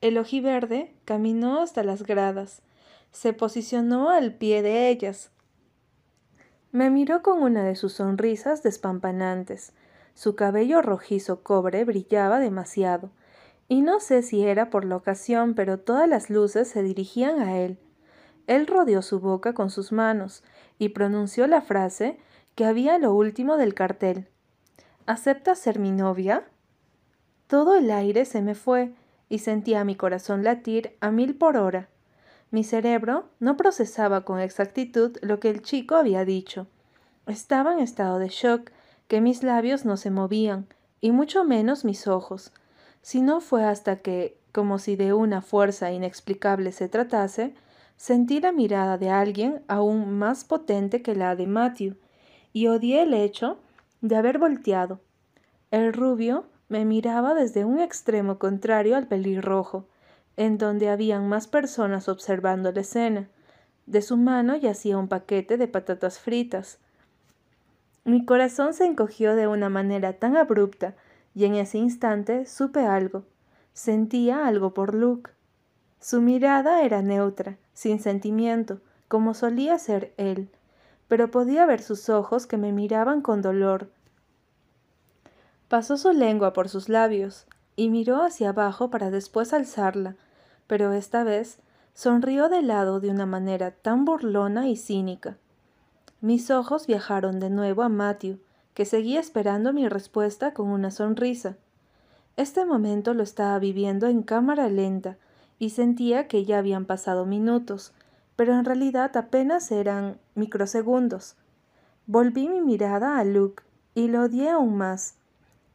El 0.00 0.18
ojiverde 0.18 0.92
caminó 1.04 1.60
hasta 1.60 1.82
las 1.82 2.02
gradas, 2.02 2.62
se 3.14 3.32
posicionó 3.32 4.10
al 4.10 4.34
pie 4.34 4.60
de 4.60 4.88
ellas. 4.90 5.30
Me 6.72 6.90
miró 6.90 7.22
con 7.22 7.42
una 7.42 7.62
de 7.62 7.76
sus 7.76 7.92
sonrisas 7.92 8.64
despampanantes, 8.64 9.72
su 10.14 10.34
cabello 10.34 10.82
rojizo 10.82 11.42
cobre 11.42 11.84
brillaba 11.84 12.40
demasiado, 12.40 13.10
y 13.68 13.82
no 13.82 14.00
sé 14.00 14.22
si 14.22 14.44
era 14.44 14.68
por 14.68 14.84
la 14.84 14.96
ocasión, 14.96 15.54
pero 15.54 15.78
todas 15.78 16.08
las 16.08 16.28
luces 16.28 16.68
se 16.68 16.82
dirigían 16.82 17.38
a 17.38 17.56
él. 17.58 17.78
Él 18.48 18.66
rodeó 18.66 19.00
su 19.00 19.20
boca 19.20 19.54
con 19.54 19.70
sus 19.70 19.92
manos 19.92 20.42
y 20.78 20.90
pronunció 20.90 21.46
la 21.46 21.62
frase 21.62 22.18
que 22.56 22.64
había 22.64 22.98
lo 22.98 23.14
último 23.14 23.56
del 23.56 23.74
cartel. 23.74 24.28
¿Aceptas 25.06 25.60
ser 25.60 25.78
mi 25.78 25.92
novia? 25.92 26.44
Todo 27.46 27.76
el 27.76 27.92
aire 27.92 28.24
se 28.24 28.42
me 28.42 28.56
fue 28.56 28.92
y 29.28 29.38
sentía 29.38 29.84
mi 29.84 29.94
corazón 29.94 30.42
latir 30.42 30.96
a 31.00 31.12
mil 31.12 31.36
por 31.36 31.56
hora. 31.56 31.88
Mi 32.54 32.62
cerebro 32.62 33.24
no 33.40 33.56
procesaba 33.56 34.24
con 34.24 34.38
exactitud 34.38 35.16
lo 35.22 35.40
que 35.40 35.50
el 35.50 35.60
chico 35.62 35.96
había 35.96 36.24
dicho. 36.24 36.68
Estaba 37.26 37.72
en 37.72 37.80
estado 37.80 38.20
de 38.20 38.28
shock 38.28 38.70
que 39.08 39.20
mis 39.20 39.42
labios 39.42 39.84
no 39.84 39.96
se 39.96 40.12
movían, 40.12 40.68
y 41.00 41.10
mucho 41.10 41.42
menos 41.42 41.84
mis 41.84 42.06
ojos, 42.06 42.52
si 43.02 43.22
no 43.22 43.40
fue 43.40 43.64
hasta 43.64 43.96
que, 43.96 44.38
como 44.52 44.78
si 44.78 44.94
de 44.94 45.12
una 45.12 45.42
fuerza 45.42 45.90
inexplicable 45.90 46.70
se 46.70 46.88
tratase, 46.88 47.56
sentí 47.96 48.40
la 48.40 48.52
mirada 48.52 48.98
de 48.98 49.10
alguien 49.10 49.64
aún 49.66 50.16
más 50.16 50.44
potente 50.44 51.02
que 51.02 51.16
la 51.16 51.34
de 51.34 51.48
Matthew, 51.48 51.96
y 52.52 52.68
odié 52.68 53.02
el 53.02 53.14
hecho 53.14 53.58
de 54.00 54.14
haber 54.14 54.38
volteado. 54.38 55.00
El 55.72 55.92
rubio 55.92 56.44
me 56.68 56.84
miraba 56.84 57.34
desde 57.34 57.64
un 57.64 57.80
extremo 57.80 58.38
contrario 58.38 58.94
al 58.94 59.08
pelirrojo, 59.08 59.88
en 60.36 60.58
donde 60.58 60.88
habían 60.88 61.28
más 61.28 61.46
personas 61.46 62.08
observando 62.08 62.72
la 62.72 62.80
escena. 62.80 63.28
De 63.86 64.02
su 64.02 64.16
mano 64.16 64.56
yacía 64.56 64.98
un 64.98 65.08
paquete 65.08 65.56
de 65.56 65.68
patatas 65.68 66.18
fritas, 66.18 66.78
mi 68.06 68.26
corazón 68.26 68.74
se 68.74 68.84
encogió 68.84 69.34
de 69.34 69.46
una 69.46 69.70
manera 69.70 70.12
tan 70.12 70.36
abrupta, 70.36 70.94
y 71.34 71.46
en 71.46 71.54
ese 71.54 71.78
instante 71.78 72.44
supe 72.44 72.80
algo. 72.80 73.24
Sentía 73.72 74.46
algo 74.46 74.74
por 74.74 74.94
Luke. 74.94 75.30
Su 76.00 76.20
mirada 76.20 76.82
era 76.82 77.00
neutra, 77.00 77.56
sin 77.72 78.00
sentimiento, 78.00 78.80
como 79.08 79.32
solía 79.32 79.78
ser 79.78 80.12
él, 80.18 80.50
pero 81.08 81.30
podía 81.30 81.64
ver 81.64 81.80
sus 81.80 82.10
ojos 82.10 82.46
que 82.46 82.58
me 82.58 82.72
miraban 82.72 83.22
con 83.22 83.40
dolor. 83.40 83.88
Pasó 85.68 85.96
su 85.96 86.12
lengua 86.12 86.52
por 86.52 86.68
sus 86.68 86.90
labios 86.90 87.46
y 87.76 87.90
miró 87.90 88.22
hacia 88.22 88.50
abajo 88.50 88.90
para 88.90 89.10
después 89.10 89.52
alzarla, 89.52 90.16
pero 90.66 90.92
esta 90.92 91.24
vez 91.24 91.58
sonrió 91.94 92.48
de 92.48 92.62
lado 92.62 93.00
de 93.00 93.10
una 93.10 93.26
manera 93.26 93.70
tan 93.70 94.04
burlona 94.04 94.68
y 94.68 94.76
cínica 94.76 95.36
mis 96.24 96.50
ojos 96.50 96.86
viajaron 96.86 97.38
de 97.38 97.50
nuevo 97.50 97.82
a 97.82 97.90
Matthew, 97.90 98.38
que 98.72 98.86
seguía 98.86 99.20
esperando 99.20 99.74
mi 99.74 99.90
respuesta 99.90 100.54
con 100.54 100.68
una 100.68 100.90
sonrisa. 100.90 101.58
Este 102.38 102.64
momento 102.64 103.12
lo 103.12 103.22
estaba 103.22 103.58
viviendo 103.58 104.06
en 104.06 104.22
cámara 104.22 104.70
lenta 104.70 105.18
y 105.58 105.68
sentía 105.68 106.26
que 106.26 106.46
ya 106.46 106.56
habían 106.56 106.86
pasado 106.86 107.26
minutos, 107.26 107.92
pero 108.36 108.54
en 108.54 108.64
realidad 108.64 109.14
apenas 109.18 109.70
eran 109.70 110.16
microsegundos. 110.34 111.36
Volví 112.06 112.48
mi 112.48 112.62
mirada 112.62 113.18
a 113.18 113.24
Luke 113.24 113.62
y 113.94 114.08
lo 114.08 114.22
odié 114.22 114.48
aún 114.48 114.78
más. 114.78 115.16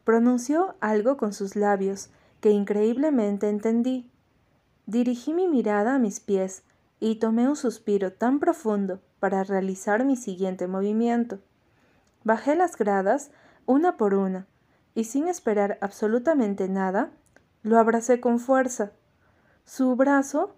Pronunció 0.09 0.73
algo 0.79 1.17
con 1.17 1.33
sus 1.33 1.55
labios 1.55 2.09
que 2.41 2.49
increíblemente 2.49 3.47
entendí. 3.47 4.09
Dirigí 4.87 5.35
mi 5.35 5.47
mirada 5.47 5.93
a 5.93 5.99
mis 5.99 6.19
pies 6.19 6.63
y 6.99 7.17
tomé 7.17 7.47
un 7.47 7.55
suspiro 7.55 8.11
tan 8.11 8.39
profundo 8.39 9.01
para 9.19 9.43
realizar 9.43 10.05
mi 10.05 10.15
siguiente 10.15 10.65
movimiento. 10.65 11.37
Bajé 12.23 12.55
las 12.55 12.75
gradas 12.75 13.29
una 13.67 13.97
por 13.97 14.15
una 14.15 14.47
y 14.95 15.03
sin 15.03 15.27
esperar 15.27 15.77
absolutamente 15.79 16.67
nada, 16.69 17.11
lo 17.61 17.77
abracé 17.77 18.19
con 18.19 18.39
fuerza. 18.39 18.93
Su 19.63 19.95
brazo 19.95 20.55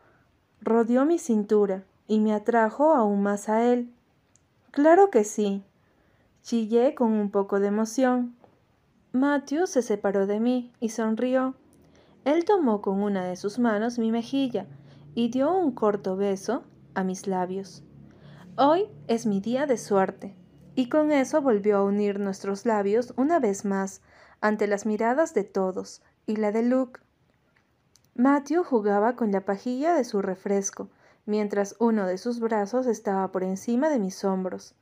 rodeó 0.62 1.04
mi 1.04 1.20
cintura 1.20 1.84
y 2.08 2.22
me 2.22 2.34
atrajo 2.34 2.94
aún 2.94 3.22
más 3.22 3.50
a 3.50 3.66
él. 3.66 3.94
Claro 4.72 5.10
que 5.10 5.26
sí. 5.26 5.62
Chillé 6.42 6.96
con 6.96 7.12
un 7.12 7.32
poco 7.32 7.60
de 7.60 7.68
emoción. 7.68 8.38
Matthew 9.14 9.68
se 9.68 9.82
separó 9.82 10.26
de 10.26 10.40
mí 10.40 10.72
y 10.80 10.90
sonrió. 10.90 11.56
Él 12.24 12.46
tomó 12.46 12.82
con 12.82 13.02
una 13.02 13.26
de 13.26 13.36
sus 13.36 13.60
manos 13.60 14.00
mi 14.00 14.12
mejilla 14.12 14.68
y 15.16 15.30
dio 15.30 15.54
un 15.54 15.72
corto 15.72 16.16
beso 16.16 16.64
a 16.94 17.04
mis 17.04 17.28
labios. 17.28 17.84
Hoy 18.58 18.88
es 19.08 19.26
mi 19.26 19.42
día 19.42 19.66
de 19.66 19.78
suerte. 19.78 20.36
Y 20.76 20.88
con 20.88 21.12
eso 21.12 21.42
volvió 21.42 21.78
a 21.78 21.84
unir 21.84 22.20
nuestros 22.20 22.66
labios 22.66 23.14
una 23.18 23.40
vez 23.40 23.66
más, 23.66 24.02
ante 24.40 24.68
las 24.68 24.86
miradas 24.86 25.34
de 25.34 25.44
todos 25.44 26.02
y 26.26 26.38
la 26.38 26.52
de 26.52 26.64
Luke. 26.64 27.02
Matthew 28.16 28.64
jugaba 28.64 29.16
con 29.16 29.32
la 29.32 29.46
pajilla 29.46 29.94
de 29.94 30.04
su 30.04 30.22
refresco, 30.22 30.90
mientras 31.26 31.76
uno 31.80 32.08
de 32.08 32.18
sus 32.18 32.40
brazos 32.40 32.88
estaba 32.88 33.32
por 33.32 33.44
encima 33.44 33.90
de 33.90 34.00
mis 34.00 34.24
hombros. 34.24 34.76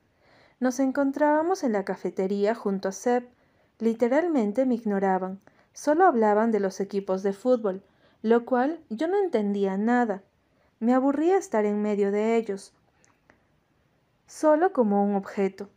Nos 0.60 0.78
encontrábamos 0.78 1.64
en 1.64 1.72
la 1.72 1.84
cafetería 1.84 2.54
junto 2.54 2.88
a 2.88 2.92
Seb. 2.92 3.28
Literalmente 3.80 4.66
me 4.66 4.74
ignoraban, 4.74 5.40
solo 5.72 6.04
hablaban 6.04 6.50
de 6.50 6.60
los 6.60 6.80
equipos 6.80 7.22
de 7.22 7.32
fútbol, 7.32 7.82
lo 8.22 8.44
cual 8.44 8.80
yo 8.90 9.08
no 9.08 9.18
entendía 9.18 9.78
nada. 9.78 10.22
Me 10.80 10.92
aburría 10.92 11.38
estar 11.38 11.64
en 11.64 11.80
medio 11.80 12.12
de 12.12 12.36
ellos, 12.36 12.74
solo 14.26 14.72
como 14.74 15.02
un 15.02 15.14
objeto. 15.14 15.70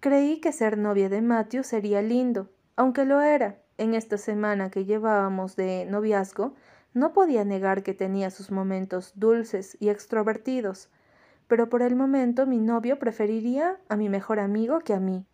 Creí 0.00 0.40
que 0.40 0.52
ser 0.52 0.78
novia 0.78 1.08
de 1.08 1.22
Matthew 1.22 1.62
sería 1.62 2.02
lindo, 2.02 2.50
aunque 2.76 3.04
lo 3.04 3.20
era. 3.20 3.58
En 3.78 3.94
esta 3.94 4.18
semana 4.18 4.70
que 4.70 4.84
llevábamos 4.84 5.54
de 5.54 5.86
noviazgo, 5.86 6.54
no 6.92 7.12
podía 7.12 7.44
negar 7.44 7.84
que 7.84 7.94
tenía 7.94 8.30
sus 8.30 8.50
momentos 8.50 9.12
dulces 9.14 9.76
y 9.78 9.90
extrovertidos, 9.90 10.90
pero 11.46 11.68
por 11.68 11.82
el 11.82 11.94
momento 11.94 12.46
mi 12.46 12.58
novio 12.58 12.98
preferiría 12.98 13.78
a 13.88 13.96
mi 13.96 14.08
mejor 14.08 14.40
amigo 14.40 14.80
que 14.80 14.94
a 14.94 15.00
mí. 15.00 15.24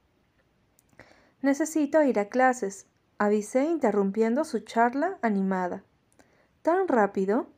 Necesito 1.44 2.02
ir 2.02 2.18
a 2.18 2.30
clases, 2.30 2.86
avisé 3.18 3.64
interrumpiendo 3.64 4.46
su 4.46 4.60
charla 4.60 5.18
animada. 5.20 5.82
¿Tan 6.62 6.88
rápido? 6.88 7.48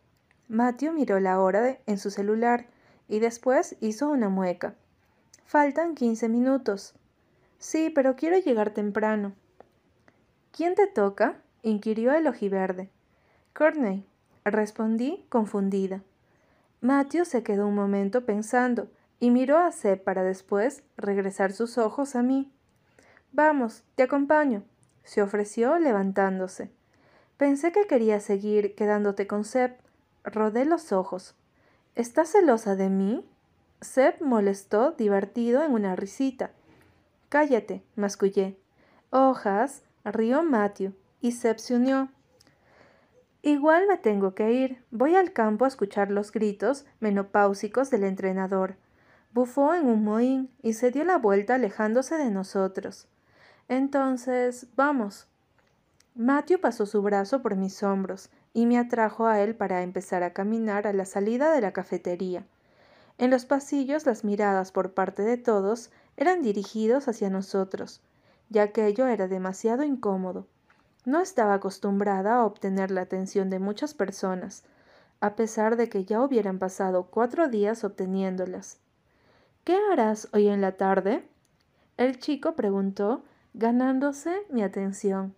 Matthew 0.49 0.93
miró 0.93 1.21
la 1.21 1.39
hora 1.39 1.79
en 1.87 1.99
su 1.99 2.11
celular 2.11 2.67
y 3.07 3.21
después 3.21 3.77
hizo 3.79 4.11
una 4.11 4.29
mueca. 4.29 4.75
Faltan 5.45 5.95
quince 5.95 6.29
minutos. 6.29 6.95
Sí, 7.61 7.93
pero 7.95 8.17
quiero 8.17 8.37
llegar 8.39 8.71
temprano. 8.71 9.35
¿Quién 10.51 10.75
te 10.75 10.89
toca? 10.89 11.37
inquirió 11.63 12.13
el 12.13 12.27
ojiverde. 12.27 12.91
Courtney, 13.57 14.05
respondí 14.45 15.25
confundida. 15.29 16.03
Matthew 16.81 17.25
se 17.25 17.45
quedó 17.45 17.69
un 17.69 17.77
momento 17.77 18.27
pensando 18.27 18.91
y 19.21 19.31
miró 19.31 19.59
a 19.59 19.71
Seb 19.71 20.03
para 20.03 20.25
después 20.25 20.83
regresar 20.97 21.53
sus 21.53 21.79
ojos 21.79 22.17
a 22.17 22.25
mí. 22.25 22.51
Vamos, 23.33 23.85
te 23.95 24.03
acompaño, 24.03 24.63
se 25.05 25.23
ofreció 25.23 25.79
levantándose. 25.79 26.71
Pensé 27.37 27.71
que 27.71 27.87
quería 27.87 28.21
seguir 28.21 28.75
quedándote 28.75 29.27
con 29.27 29.45
Seb. 29.45 29.77
Rodé 30.25 30.65
los 30.65 30.93
ojos. 30.93 31.35
¿Estás 31.95 32.31
celosa 32.33 32.77
de 32.77 32.89
mí? 32.89 33.29
Seb 33.81 34.23
molestó, 34.23 34.93
divertido, 34.93 35.63
en 35.63 35.73
una 35.73 35.97
risita. 35.97 36.51
Cállate, 37.29 37.83
mascullé. 37.95 38.59
Hojas, 39.11 39.83
rió 40.05 40.43
Matthew, 40.43 40.95
y 41.21 41.33
Seb 41.33 41.59
se 41.59 41.77
unió. 41.77 42.09
Igual 43.43 43.87
me 43.87 43.97
tengo 43.97 44.35
que 44.35 44.53
ir. 44.53 44.83
Voy 44.91 45.15
al 45.15 45.33
campo 45.33 45.65
a 45.65 45.69
escuchar 45.69 46.11
los 46.11 46.33
gritos 46.33 46.85
menopáusicos 47.01 47.91
del 47.91 48.05
entrenador. 48.05 48.77
Bufó 49.33 49.75
en 49.75 49.87
un 49.87 50.03
mohín 50.03 50.51
y 50.63 50.73
se 50.73 50.91
dio 50.91 51.05
la 51.05 51.19
vuelta 51.19 51.55
alejándose 51.55 52.17
de 52.17 52.31
nosotros. 52.31 53.07
Entonces, 53.69 54.67
vamos. 54.77 55.27
Matthew 56.15 56.61
pasó 56.61 56.87
su 56.87 57.03
brazo 57.03 57.43
por 57.43 57.57
mis 57.57 57.83
hombros 57.83 58.31
y 58.55 58.67
me 58.67 58.79
atrajo 58.79 59.27
a 59.27 59.41
él 59.41 59.55
para 59.55 59.83
empezar 59.83 60.23
a 60.23 60.33
caminar 60.33 60.87
a 60.87 60.93
la 60.93 61.05
salida 61.05 61.53
de 61.53 61.61
la 61.61 61.73
cafetería. 61.73 62.47
En 63.19 63.31
los 63.31 63.45
pasillos 63.45 64.07
las 64.07 64.25
miradas 64.25 64.73
por 64.73 64.95
parte 64.95 65.23
de 65.23 65.37
todos 65.37 65.91
eran 66.17 66.43
dirigidos 66.43 67.09
hacia 67.09 67.29
nosotros, 67.29 68.01
ya 68.49 68.73
que 68.73 68.87
ello 68.87 69.07
era 69.07 69.29
demasiado 69.29 69.83
incómodo. 69.85 70.47
No 71.05 71.21
estaba 71.21 71.55
acostumbrada 71.55 72.37
a 72.37 72.45
obtener 72.45 72.91
la 72.91 73.03
atención 73.03 73.51
de 73.51 73.59
muchas 73.59 73.95
personas, 73.95 74.65
a 75.21 75.35
pesar 75.35 75.77
de 75.77 75.89
que 75.89 76.05
ya 76.05 76.23
hubieran 76.23 76.59
pasado 76.59 77.09
cuatro 77.11 77.49
días 77.49 77.85
obteniéndolas. 77.85 78.79
¿Qué 79.65 79.79
harás 79.93 80.29
hoy 80.33 80.49
en 80.49 80.61
la 80.61 80.77
tarde? 80.77 81.29
El 81.97 82.19
chico 82.19 82.55
preguntó, 82.55 83.23
ganándose 83.57 84.43
mi 84.49 84.63
atención. 84.63 85.35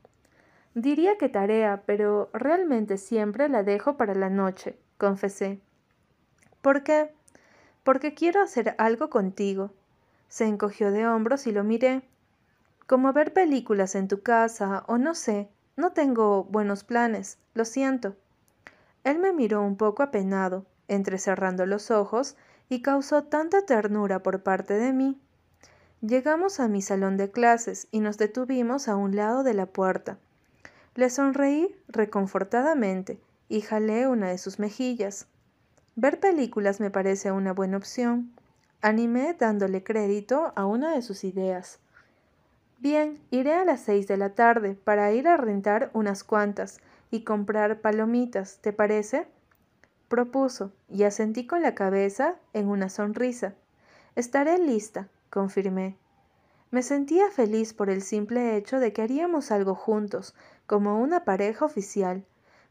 Diría 0.74 1.16
que 1.16 1.31
tarea, 1.31 1.83
pero 1.87 2.28
realmente 2.33 2.98
siempre 2.98 3.48
la 3.48 3.62
dejo 3.62 3.96
para 3.96 4.14
la 4.14 4.28
noche, 4.28 4.78
confesé. 4.98 5.61
¿Por 6.61 6.83
qué? 6.83 7.11
porque 7.88 8.12
quiero 8.12 8.42
hacer 8.42 8.74
algo 8.76 9.09
contigo. 9.09 9.70
Se 10.28 10.44
encogió 10.44 10.92
de 10.92 11.07
hombros 11.07 11.46
y 11.46 11.52
lo 11.52 11.64
miré. 11.64 12.02
Como 12.87 13.14
ver 13.14 13.33
películas 13.33 13.94
en 13.94 14.09
tu 14.09 14.20
casa 14.20 14.85
o 14.88 14.98
no 14.98 15.14
sé, 15.14 15.48
no 15.74 15.92
tengo 15.92 16.44
buenos 16.44 16.85
planes, 16.85 17.38
lo 17.54 17.64
siento. 17.64 18.14
Él 19.04 19.18
me 19.18 19.33
miró 19.33 19.62
un 19.62 19.78
poco 19.78 20.02
apenado, 20.02 20.66
entrecerrando 20.87 21.64
los 21.64 21.90
ojos, 21.90 22.37
y 22.68 22.83
causó 22.83 23.24
tanta 23.24 23.64
ternura 23.64 24.22
por 24.22 24.42
parte 24.42 24.74
de 24.74 24.92
mí. 24.92 25.18
Llegamos 26.00 26.61
a 26.61 26.68
mi 26.68 26.80
salón 26.80 27.16
de 27.16 27.32
clases 27.32 27.88
y 27.90 27.98
nos 27.98 28.18
detuvimos 28.18 28.87
a 28.87 28.94
un 28.94 29.16
lado 29.16 29.42
de 29.42 29.52
la 29.52 29.66
puerta. 29.66 30.16
Le 30.94 31.11
sonreí 31.11 31.74
reconfortadamente 31.88 33.18
y 33.48 33.62
jalé 33.62 34.06
una 34.06 34.28
de 34.28 34.38
sus 34.38 34.61
mejillas. 34.61 35.26
Ver 35.96 36.20
películas 36.20 36.78
me 36.78 36.90
parece 36.90 37.32
una 37.32 37.52
buena 37.52 37.78
opción. 37.78 38.32
Animé 38.80 39.34
dándole 39.34 39.82
crédito 39.82 40.52
a 40.54 40.66
una 40.66 40.94
de 40.94 41.02
sus 41.02 41.24
ideas. 41.24 41.80
Bien, 42.78 43.18
iré 43.32 43.54
a 43.54 43.64
las 43.64 43.80
seis 43.80 44.06
de 44.06 44.18
la 44.18 44.37
tarde 44.37 44.76
para 44.76 45.11
ir 45.11 45.26
a 45.26 45.37
rentar 45.37 45.90
unas 45.94 46.22
cuantas 46.22 46.78
y 47.11 47.24
comprar 47.24 47.80
palomitas, 47.80 48.58
¿te 48.61 48.72
parece? 48.72 49.26
propuso, 50.06 50.72
y 50.88 51.02
asentí 51.02 51.44
con 51.44 51.61
la 51.61 51.74
cabeza 51.74 52.37
en 52.52 52.68
una 52.68 52.88
sonrisa. 52.88 53.54
Estaré 54.14 54.58
lista, 54.58 55.08
confirmé. 55.30 55.96
Me 56.70 56.82
sentía 56.82 57.30
feliz 57.30 57.72
por 57.74 57.90
el 57.90 58.02
simple 58.02 58.56
hecho 58.56 58.78
de 58.80 58.92
que 58.92 59.02
haríamos 59.02 59.50
algo 59.50 59.74
juntos, 59.74 60.34
como 60.66 61.00
una 61.00 61.24
pareja 61.24 61.64
oficial, 61.64 62.24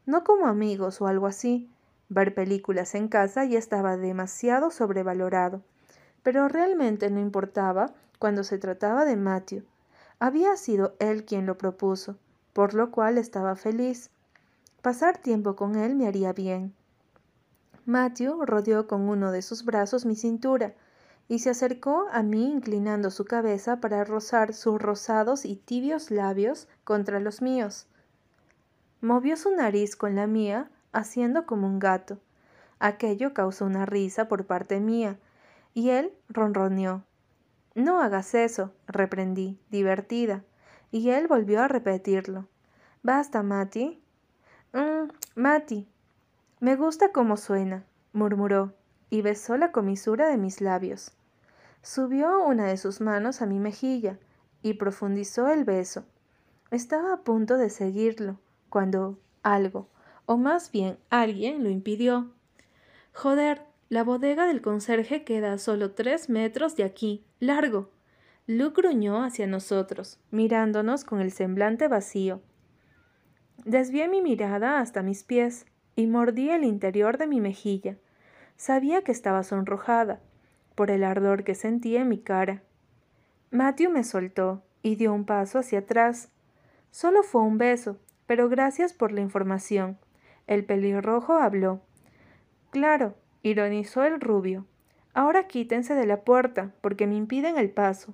no 0.05 0.23
como 0.23 0.47
amigos 0.47 1.01
o 1.01 1.07
algo 1.07 1.27
así, 1.27 1.69
Ver 2.09 2.33
películas 2.33 2.95
en 2.95 3.09
casa 3.09 3.43
ya 3.43 3.59
estaba 3.59 3.97
demasiado 3.97 4.71
sobrevalorado, 4.71 5.61
pero 6.23 6.47
realmente 6.47 7.09
no 7.09 7.19
importaba 7.19 7.93
cuando 8.17 8.43
se 8.43 8.57
trataba 8.57 9.03
de 9.03 9.17
Matthew. 9.17 9.65
Había 10.19 10.55
sido 10.55 10.95
él 10.99 11.25
quien 11.25 11.45
lo 11.45 11.57
propuso, 11.57 12.15
por 12.53 12.73
lo 12.73 12.91
cual 12.91 13.17
estaba 13.17 13.55
feliz. 13.55 14.09
Pasar 14.81 15.17
tiempo 15.17 15.55
con 15.55 15.75
él 15.75 15.95
me 15.95 16.07
haría 16.07 16.31
bien. 16.31 16.73
Matthew 17.85 18.45
rodeó 18.45 18.87
con 18.87 19.09
uno 19.09 19.31
de 19.31 19.41
sus 19.41 19.65
brazos 19.65 20.05
mi 20.05 20.15
cintura 20.15 20.75
y 21.29 21.39
se 21.39 21.49
acercó 21.49 22.07
a 22.11 22.23
mí 22.23 22.51
inclinando 22.51 23.11
su 23.11 23.25
cabeza 23.25 23.81
para 23.81 24.03
rozar 24.03 24.53
sus 24.53 24.81
rosados 24.81 25.45
y 25.45 25.55
tibios 25.55 26.11
labios 26.11 26.67
contra 26.83 27.19
los 27.19 27.41
míos. 27.41 27.87
Movió 29.01 29.35
su 29.37 29.51
nariz 29.51 29.95
con 29.95 30.15
la 30.15 30.27
mía 30.27 30.69
haciendo 30.93 31.45
como 31.45 31.67
un 31.67 31.79
gato. 31.79 32.19
Aquello 32.79 33.33
causó 33.33 33.65
una 33.65 33.85
risa 33.85 34.27
por 34.27 34.45
parte 34.45 34.79
mía, 34.79 35.19
y 35.73 35.89
él 35.89 36.11
ronroneó. 36.29 37.03
No 37.75 38.01
hagas 38.01 38.33
eso, 38.33 38.73
reprendí, 38.87 39.59
divertida, 39.69 40.43
y 40.91 41.09
él 41.09 41.27
volvió 41.27 41.61
a 41.61 41.67
repetirlo. 41.67 42.47
Basta, 43.03 43.43
Mati. 43.43 44.01
Mmm, 44.73 45.09
Mati. 45.35 45.87
Me 46.59 46.75
gusta 46.75 47.11
cómo 47.11 47.37
suena, 47.37 47.85
murmuró, 48.13 48.73
y 49.09 49.21
besó 49.21 49.57
la 49.57 49.71
comisura 49.71 50.27
de 50.27 50.37
mis 50.37 50.61
labios. 50.61 51.16
Subió 51.89 52.43
una 52.43 52.65
de 52.65 52.75
sus 52.75 52.99
manos 52.99 53.41
a 53.41 53.45
mi 53.45 53.59
mejilla 53.59 54.19
y 54.61 54.73
profundizó 54.73 55.47
el 55.47 55.63
beso. 55.63 56.03
Estaba 56.69 57.13
a 57.13 57.21
punto 57.23 57.57
de 57.57 57.69
seguirlo, 57.69 58.41
cuando 58.67 59.17
algo, 59.41 59.87
o 60.25 60.35
más 60.35 60.69
bien 60.73 60.97
alguien 61.09 61.63
lo 61.63 61.69
impidió. 61.69 62.33
Joder, 63.13 63.61
la 63.87 64.03
bodega 64.03 64.47
del 64.47 64.61
conserje 64.61 65.23
queda 65.23 65.53
a 65.53 65.57
solo 65.57 65.93
tres 65.93 66.27
metros 66.27 66.75
de 66.75 66.83
aquí, 66.83 67.23
largo. 67.39 67.89
Luke 68.47 68.81
gruñó 68.81 69.23
hacia 69.23 69.47
nosotros, 69.47 70.19
mirándonos 70.29 71.05
con 71.05 71.21
el 71.21 71.31
semblante 71.31 71.87
vacío. 71.87 72.41
Desvié 73.63 74.09
mi 74.09 74.21
mirada 74.21 74.81
hasta 74.81 75.03
mis 75.03 75.23
pies 75.23 75.65
y 75.95 76.07
mordí 76.07 76.49
el 76.49 76.65
interior 76.65 77.17
de 77.17 77.27
mi 77.27 77.39
mejilla. 77.39 77.95
Sabía 78.57 79.03
que 79.03 79.13
estaba 79.13 79.43
sonrojada, 79.43 80.19
por 80.77 80.91
el 80.91 81.03
ardor 81.03 81.43
que 81.43 81.55
sentía 81.55 82.01
en 82.01 82.07
mi 82.07 82.19
cara. 82.19 82.61
Matthew 83.49 83.89
me 83.89 84.03
soltó 84.03 84.61
y 84.83 84.95
dio 84.95 85.11
un 85.11 85.25
paso 85.25 85.57
hacia 85.57 85.79
atrás. 85.79 86.29
Solo 86.91 87.23
fue 87.23 87.41
un 87.41 87.57
beso, 87.57 87.97
pero 88.27 88.47
gracias 88.47 88.93
por 88.93 89.11
la 89.11 89.21
información. 89.21 89.97
El 90.45 90.65
pelirrojo 90.65 91.33
habló. 91.33 91.81
Claro, 92.69 93.15
ironizó 93.41 94.03
el 94.03 94.21
rubio. 94.21 94.67
Ahora 95.15 95.47
quítense 95.47 95.95
de 95.95 96.05
la 96.05 96.21
puerta, 96.21 96.71
porque 96.81 97.07
me 97.07 97.15
impiden 97.15 97.57
el 97.57 97.71
paso. 97.71 98.13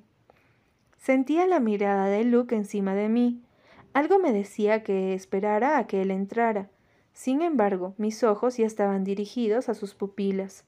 Sentía 0.97 1.45
la 1.47 1.59
mirada 1.59 2.05
de 2.05 2.24
Luke 2.24 2.55
encima 2.55 2.95
de 2.95 3.09
mí. 3.09 3.43
Algo 3.91 4.20
me 4.20 4.32
decía 4.32 4.84
que 4.84 5.14
esperara 5.14 5.78
a 5.78 5.86
que 5.86 6.01
él 6.01 6.11
entrara. 6.11 6.70
Sin 7.11 7.41
embargo, 7.41 7.93
mis 7.97 8.24
ojos 8.24 8.55
ya 8.55 8.66
estaban 8.66 9.03
dirigidos 9.03 9.68
a 9.68 9.74
sus 9.74 9.95
pupilas. 9.95 10.64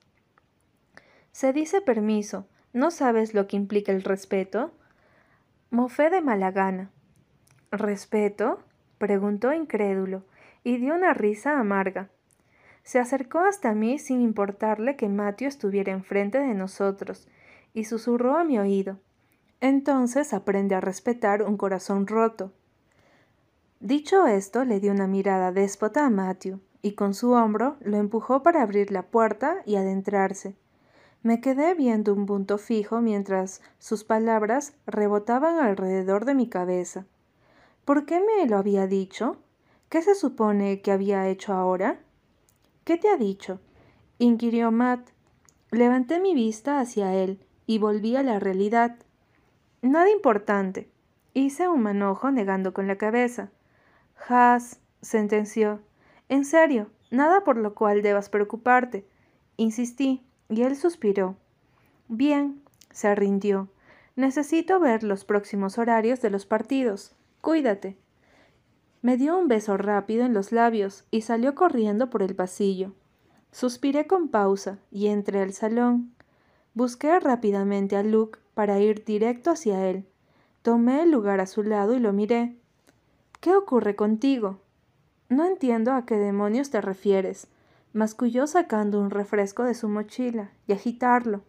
Se 1.35 1.51
dice 1.51 1.81
permiso. 1.81 2.47
¿No 2.71 2.91
sabes 2.91 3.33
lo 3.33 3.45
que 3.45 3.57
implica 3.57 3.91
el 3.91 4.03
respeto? 4.03 4.71
Mofé 5.69 6.09
de 6.09 6.21
mala 6.21 6.51
gana. 6.51 6.91
¿Respeto? 7.71 8.59
preguntó 8.99 9.51
incrédulo, 9.51 10.23
y 10.63 10.77
dio 10.77 10.95
una 10.95 11.13
risa 11.13 11.59
amarga. 11.59 12.09
Se 12.83 12.99
acercó 12.99 13.39
hasta 13.39 13.73
mí 13.73 13.99
sin 13.99 14.21
importarle 14.21 14.95
que 14.95 15.09
Matthew 15.09 15.49
estuviera 15.49 15.91
enfrente 15.91 16.39
de 16.39 16.53
nosotros, 16.53 17.27
y 17.73 17.83
susurró 17.83 18.37
a 18.37 18.45
mi 18.45 18.57
oído. 18.57 19.01
Entonces 19.59 20.33
aprende 20.33 20.73
a 20.73 20.79
respetar 20.79 21.43
un 21.43 21.57
corazón 21.57 22.07
roto. 22.07 22.53
Dicho 23.81 24.25
esto, 24.25 24.63
le 24.63 24.79
dio 24.79 24.93
una 24.93 25.07
mirada 25.07 25.51
déspota 25.51 26.05
a 26.05 26.09
Matthew, 26.09 26.61
y 26.81 26.93
con 26.93 27.13
su 27.13 27.33
hombro 27.33 27.75
lo 27.81 27.97
empujó 27.97 28.41
para 28.41 28.61
abrir 28.61 28.89
la 28.89 29.03
puerta 29.03 29.57
y 29.65 29.75
adentrarse. 29.75 30.55
Me 31.25 31.41
quedé 31.41 31.73
viendo 31.73 32.13
un 32.13 32.27
punto 32.27 32.59
fijo 32.59 33.01
mientras 33.01 33.63
sus 33.79 34.03
palabras 34.03 34.75
rebotaban 34.85 35.57
alrededor 35.57 36.23
de 36.23 36.35
mi 36.35 36.47
cabeza. 36.49 37.07
¿Por 37.83 38.05
qué 38.05 38.19
me 38.19 38.45
lo 38.45 38.59
había 38.59 38.85
dicho? 38.85 39.37
¿Qué 39.89 40.03
se 40.03 40.13
supone 40.13 40.81
que 40.81 40.91
había 40.91 41.27
hecho 41.27 41.53
ahora? 41.53 41.99
¿Qué 42.83 42.97
te 42.97 43.09
ha 43.09 43.17
dicho? 43.17 43.59
inquirió 44.19 44.69
Matt. 44.69 45.09
Levanté 45.71 46.19
mi 46.19 46.35
vista 46.35 46.79
hacia 46.79 47.15
él 47.15 47.43
y 47.65 47.79
volví 47.79 48.15
a 48.15 48.21
la 48.21 48.37
realidad. 48.37 48.95
Nada 49.81 50.11
importante. 50.11 50.91
Hice 51.33 51.67
un 51.67 51.81
manojo 51.81 52.29
negando 52.29 52.71
con 52.71 52.85
la 52.85 52.99
cabeza. 52.99 53.49
Has, 54.29 54.79
sentenció. 55.01 55.79
En 56.29 56.45
serio, 56.45 56.91
nada 57.09 57.43
por 57.43 57.57
lo 57.57 57.73
cual 57.73 58.03
debas 58.03 58.29
preocuparte. 58.29 59.07
Insistí, 59.57 60.21
y 60.49 60.63
él 60.63 60.75
suspiró. 60.75 61.35
Bien, 62.07 62.61
se 62.91 63.13
rindió. 63.15 63.69
Necesito 64.15 64.79
ver 64.79 65.03
los 65.03 65.25
próximos 65.25 65.77
horarios 65.77 66.21
de 66.21 66.29
los 66.29 66.45
partidos. 66.45 67.15
Cuídate. 67.41 67.97
Me 69.01 69.17
dio 69.17 69.37
un 69.37 69.47
beso 69.47 69.77
rápido 69.77 70.25
en 70.25 70.33
los 70.33 70.51
labios 70.51 71.05
y 71.11 71.21
salió 71.21 71.53
corriendo 71.53 72.09
por 72.09 72.23
el 72.23 72.35
pasillo. 72.35 72.93
Suspiré 73.51 74.07
con 74.07 74.29
pausa 74.29 74.79
y 74.91 75.07
entré 75.07 75.41
al 75.41 75.53
salón. 75.53 76.13
Busqué 76.73 77.19
rápidamente 77.19 77.95
a 77.95 78.03
Luke 78.03 78.39
para 78.53 78.79
ir 78.79 79.05
directo 79.05 79.51
hacia 79.51 79.87
él. 79.87 80.05
Tomé 80.61 81.03
el 81.03 81.11
lugar 81.11 81.39
a 81.39 81.45
su 81.45 81.63
lado 81.63 81.93
y 81.93 81.99
lo 81.99 82.13
miré. 82.13 82.57
¿Qué 83.39 83.55
ocurre 83.55 83.95
contigo? 83.95 84.59
No 85.29 85.45
entiendo 85.45 85.93
a 85.93 86.05
qué 86.05 86.15
demonios 86.15 86.69
te 86.69 86.81
refieres, 86.81 87.47
masculló 87.95 88.45
sacando 88.45 88.99
un 88.99 89.09
refresco 89.09 89.63
de 89.63 89.73
su 89.73 89.87
mochila 89.87 90.51
y 90.67 90.73
agitarlo. 90.73 91.43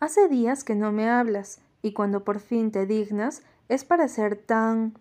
Hace 0.00 0.26
días 0.26 0.64
que 0.64 0.74
no 0.74 0.90
me 0.90 1.08
hablas, 1.08 1.60
y 1.82 1.92
cuando 1.92 2.24
por 2.24 2.40
fin 2.40 2.72
te 2.72 2.86
dignas 2.86 3.42
es 3.68 3.84
para 3.84 4.08
ser 4.08 4.36
tan. 4.36 4.94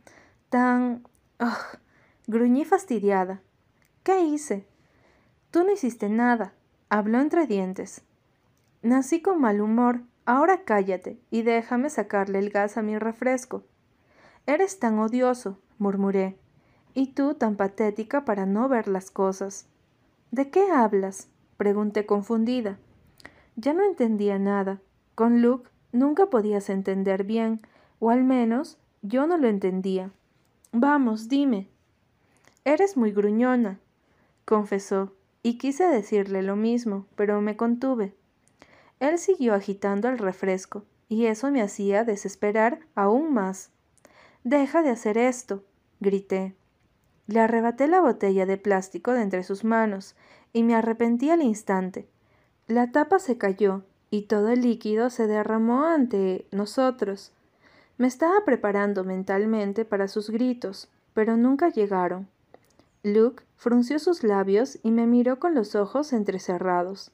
tan. 0.50 1.08
Ugh. 1.40 1.80
gruñí 2.28 2.66
fastidiada. 2.66 3.42
¿Qué 4.04 4.20
hice? 4.22 4.68
Tú 5.50 5.64
no 5.64 5.72
hiciste 5.72 6.10
nada, 6.10 6.54
habló 6.90 7.22
entre 7.22 7.48
dientes. 7.48 8.02
Nací 8.82 9.22
con 9.22 9.40
mal 9.40 9.62
humor, 9.62 10.02
ahora 10.26 10.64
cállate 10.66 11.22
y 11.30 11.44
déjame 11.44 11.90
sacarle 11.90 12.40
el 12.40 12.50
gas 12.50 12.78
a 12.78 12.82
mi 12.82 12.98
refresco. 13.00 13.64
Eres 14.46 14.78
tan 14.78 15.00
odioso, 15.00 15.58
murmuré, 15.78 16.38
y 16.94 17.14
tú 17.14 17.36
tan 17.36 17.56
patética 17.56 18.26
para 18.26 18.46
no 18.46 18.68
ver 18.68 18.90
las 18.90 19.10
cosas. 19.10 19.71
¿De 20.32 20.50
qué 20.50 20.72
hablas? 20.72 21.28
pregunté 21.58 22.06
confundida. 22.06 22.80
Ya 23.58 23.74
no 23.74 23.84
entendía 23.84 24.40
nada. 24.40 24.80
Con 25.14 25.42
Luke 25.42 25.70
nunca 25.92 26.28
podías 26.28 26.70
entender 26.70 27.26
bien, 27.26 27.60
o 28.00 28.10
al 28.10 28.24
menos 28.24 28.78
yo 29.02 29.28
no 29.28 29.38
lo 29.38 29.50
entendía. 29.50 30.12
Vamos, 30.72 31.28
dime. 31.28 31.68
Eres 32.64 32.96
muy 32.96 33.12
gruñona, 33.12 33.80
confesó, 34.46 35.14
y 35.44 35.58
quise 35.58 35.84
decirle 35.86 36.44
lo 36.44 36.56
mismo, 36.56 37.08
pero 37.16 37.42
me 37.42 37.58
contuve. 37.58 38.16
Él 39.00 39.18
siguió 39.18 39.54
agitando 39.54 40.08
el 40.08 40.18
refresco, 40.18 40.86
y 41.10 41.26
eso 41.26 41.52
me 41.52 41.62
hacía 41.62 42.06
desesperar 42.06 42.80
aún 42.96 43.34
más. 43.34 43.72
Deja 44.46 44.82
de 44.82 44.92
hacer 44.92 45.18
esto, 45.18 45.66
grité. 46.00 46.56
Le 47.32 47.40
arrebaté 47.40 47.88
la 47.88 48.02
botella 48.02 48.46
de 48.46 48.58
plástico 48.58 49.14
de 49.14 49.22
entre 49.22 49.44
sus 49.44 49.64
manos 49.64 50.16
y 50.52 50.64
me 50.64 50.76
arrepentí 50.76 51.30
al 51.30 51.42
instante. 51.42 52.06
La 52.68 52.92
tapa 52.92 53.20
se 53.20 53.38
cayó 53.38 53.84
y 54.10 54.24
todo 54.24 54.50
el 54.50 54.60
líquido 54.60 55.10
se 55.10 55.28
derramó 55.28 55.86
ante 55.86 56.46
nosotros. 56.52 57.32
Me 57.98 58.08
estaba 58.08 58.44
preparando 58.44 59.06
mentalmente 59.06 59.86
para 59.86 60.10
sus 60.10 60.30
gritos, 60.30 60.90
pero 61.14 61.38
nunca 61.38 61.70
llegaron. 61.70 62.28
Luke 63.02 63.46
frunció 63.56 63.98
sus 64.00 64.26
labios 64.26 64.80
y 64.84 64.92
me 64.92 65.08
miró 65.08 65.40
con 65.40 65.56
los 65.56 65.74
ojos 65.76 66.12
entrecerrados. 66.12 67.12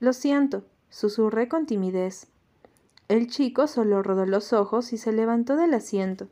Lo 0.00 0.12
siento, 0.12 0.64
susurré 0.90 1.46
con 1.46 1.66
timidez. 1.66 2.26
El 3.06 3.28
chico 3.28 3.68
solo 3.68 4.02
rodó 4.02 4.26
los 4.26 4.52
ojos 4.52 4.92
y 4.92 4.98
se 4.98 5.12
levantó 5.12 5.54
del 5.54 5.72
asiento 5.72 6.26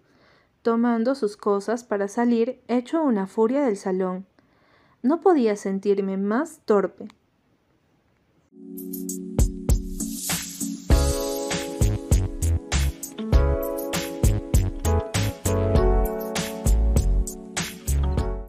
tomando 0.64 1.14
sus 1.14 1.36
cosas 1.36 1.84
para 1.84 2.08
salir 2.08 2.58
hecho 2.68 3.02
una 3.02 3.26
furia 3.26 3.66
del 3.66 3.76
salón. 3.76 4.24
No 5.02 5.20
podía 5.20 5.56
sentirme 5.56 6.16
más 6.16 6.62
torpe. 6.64 7.08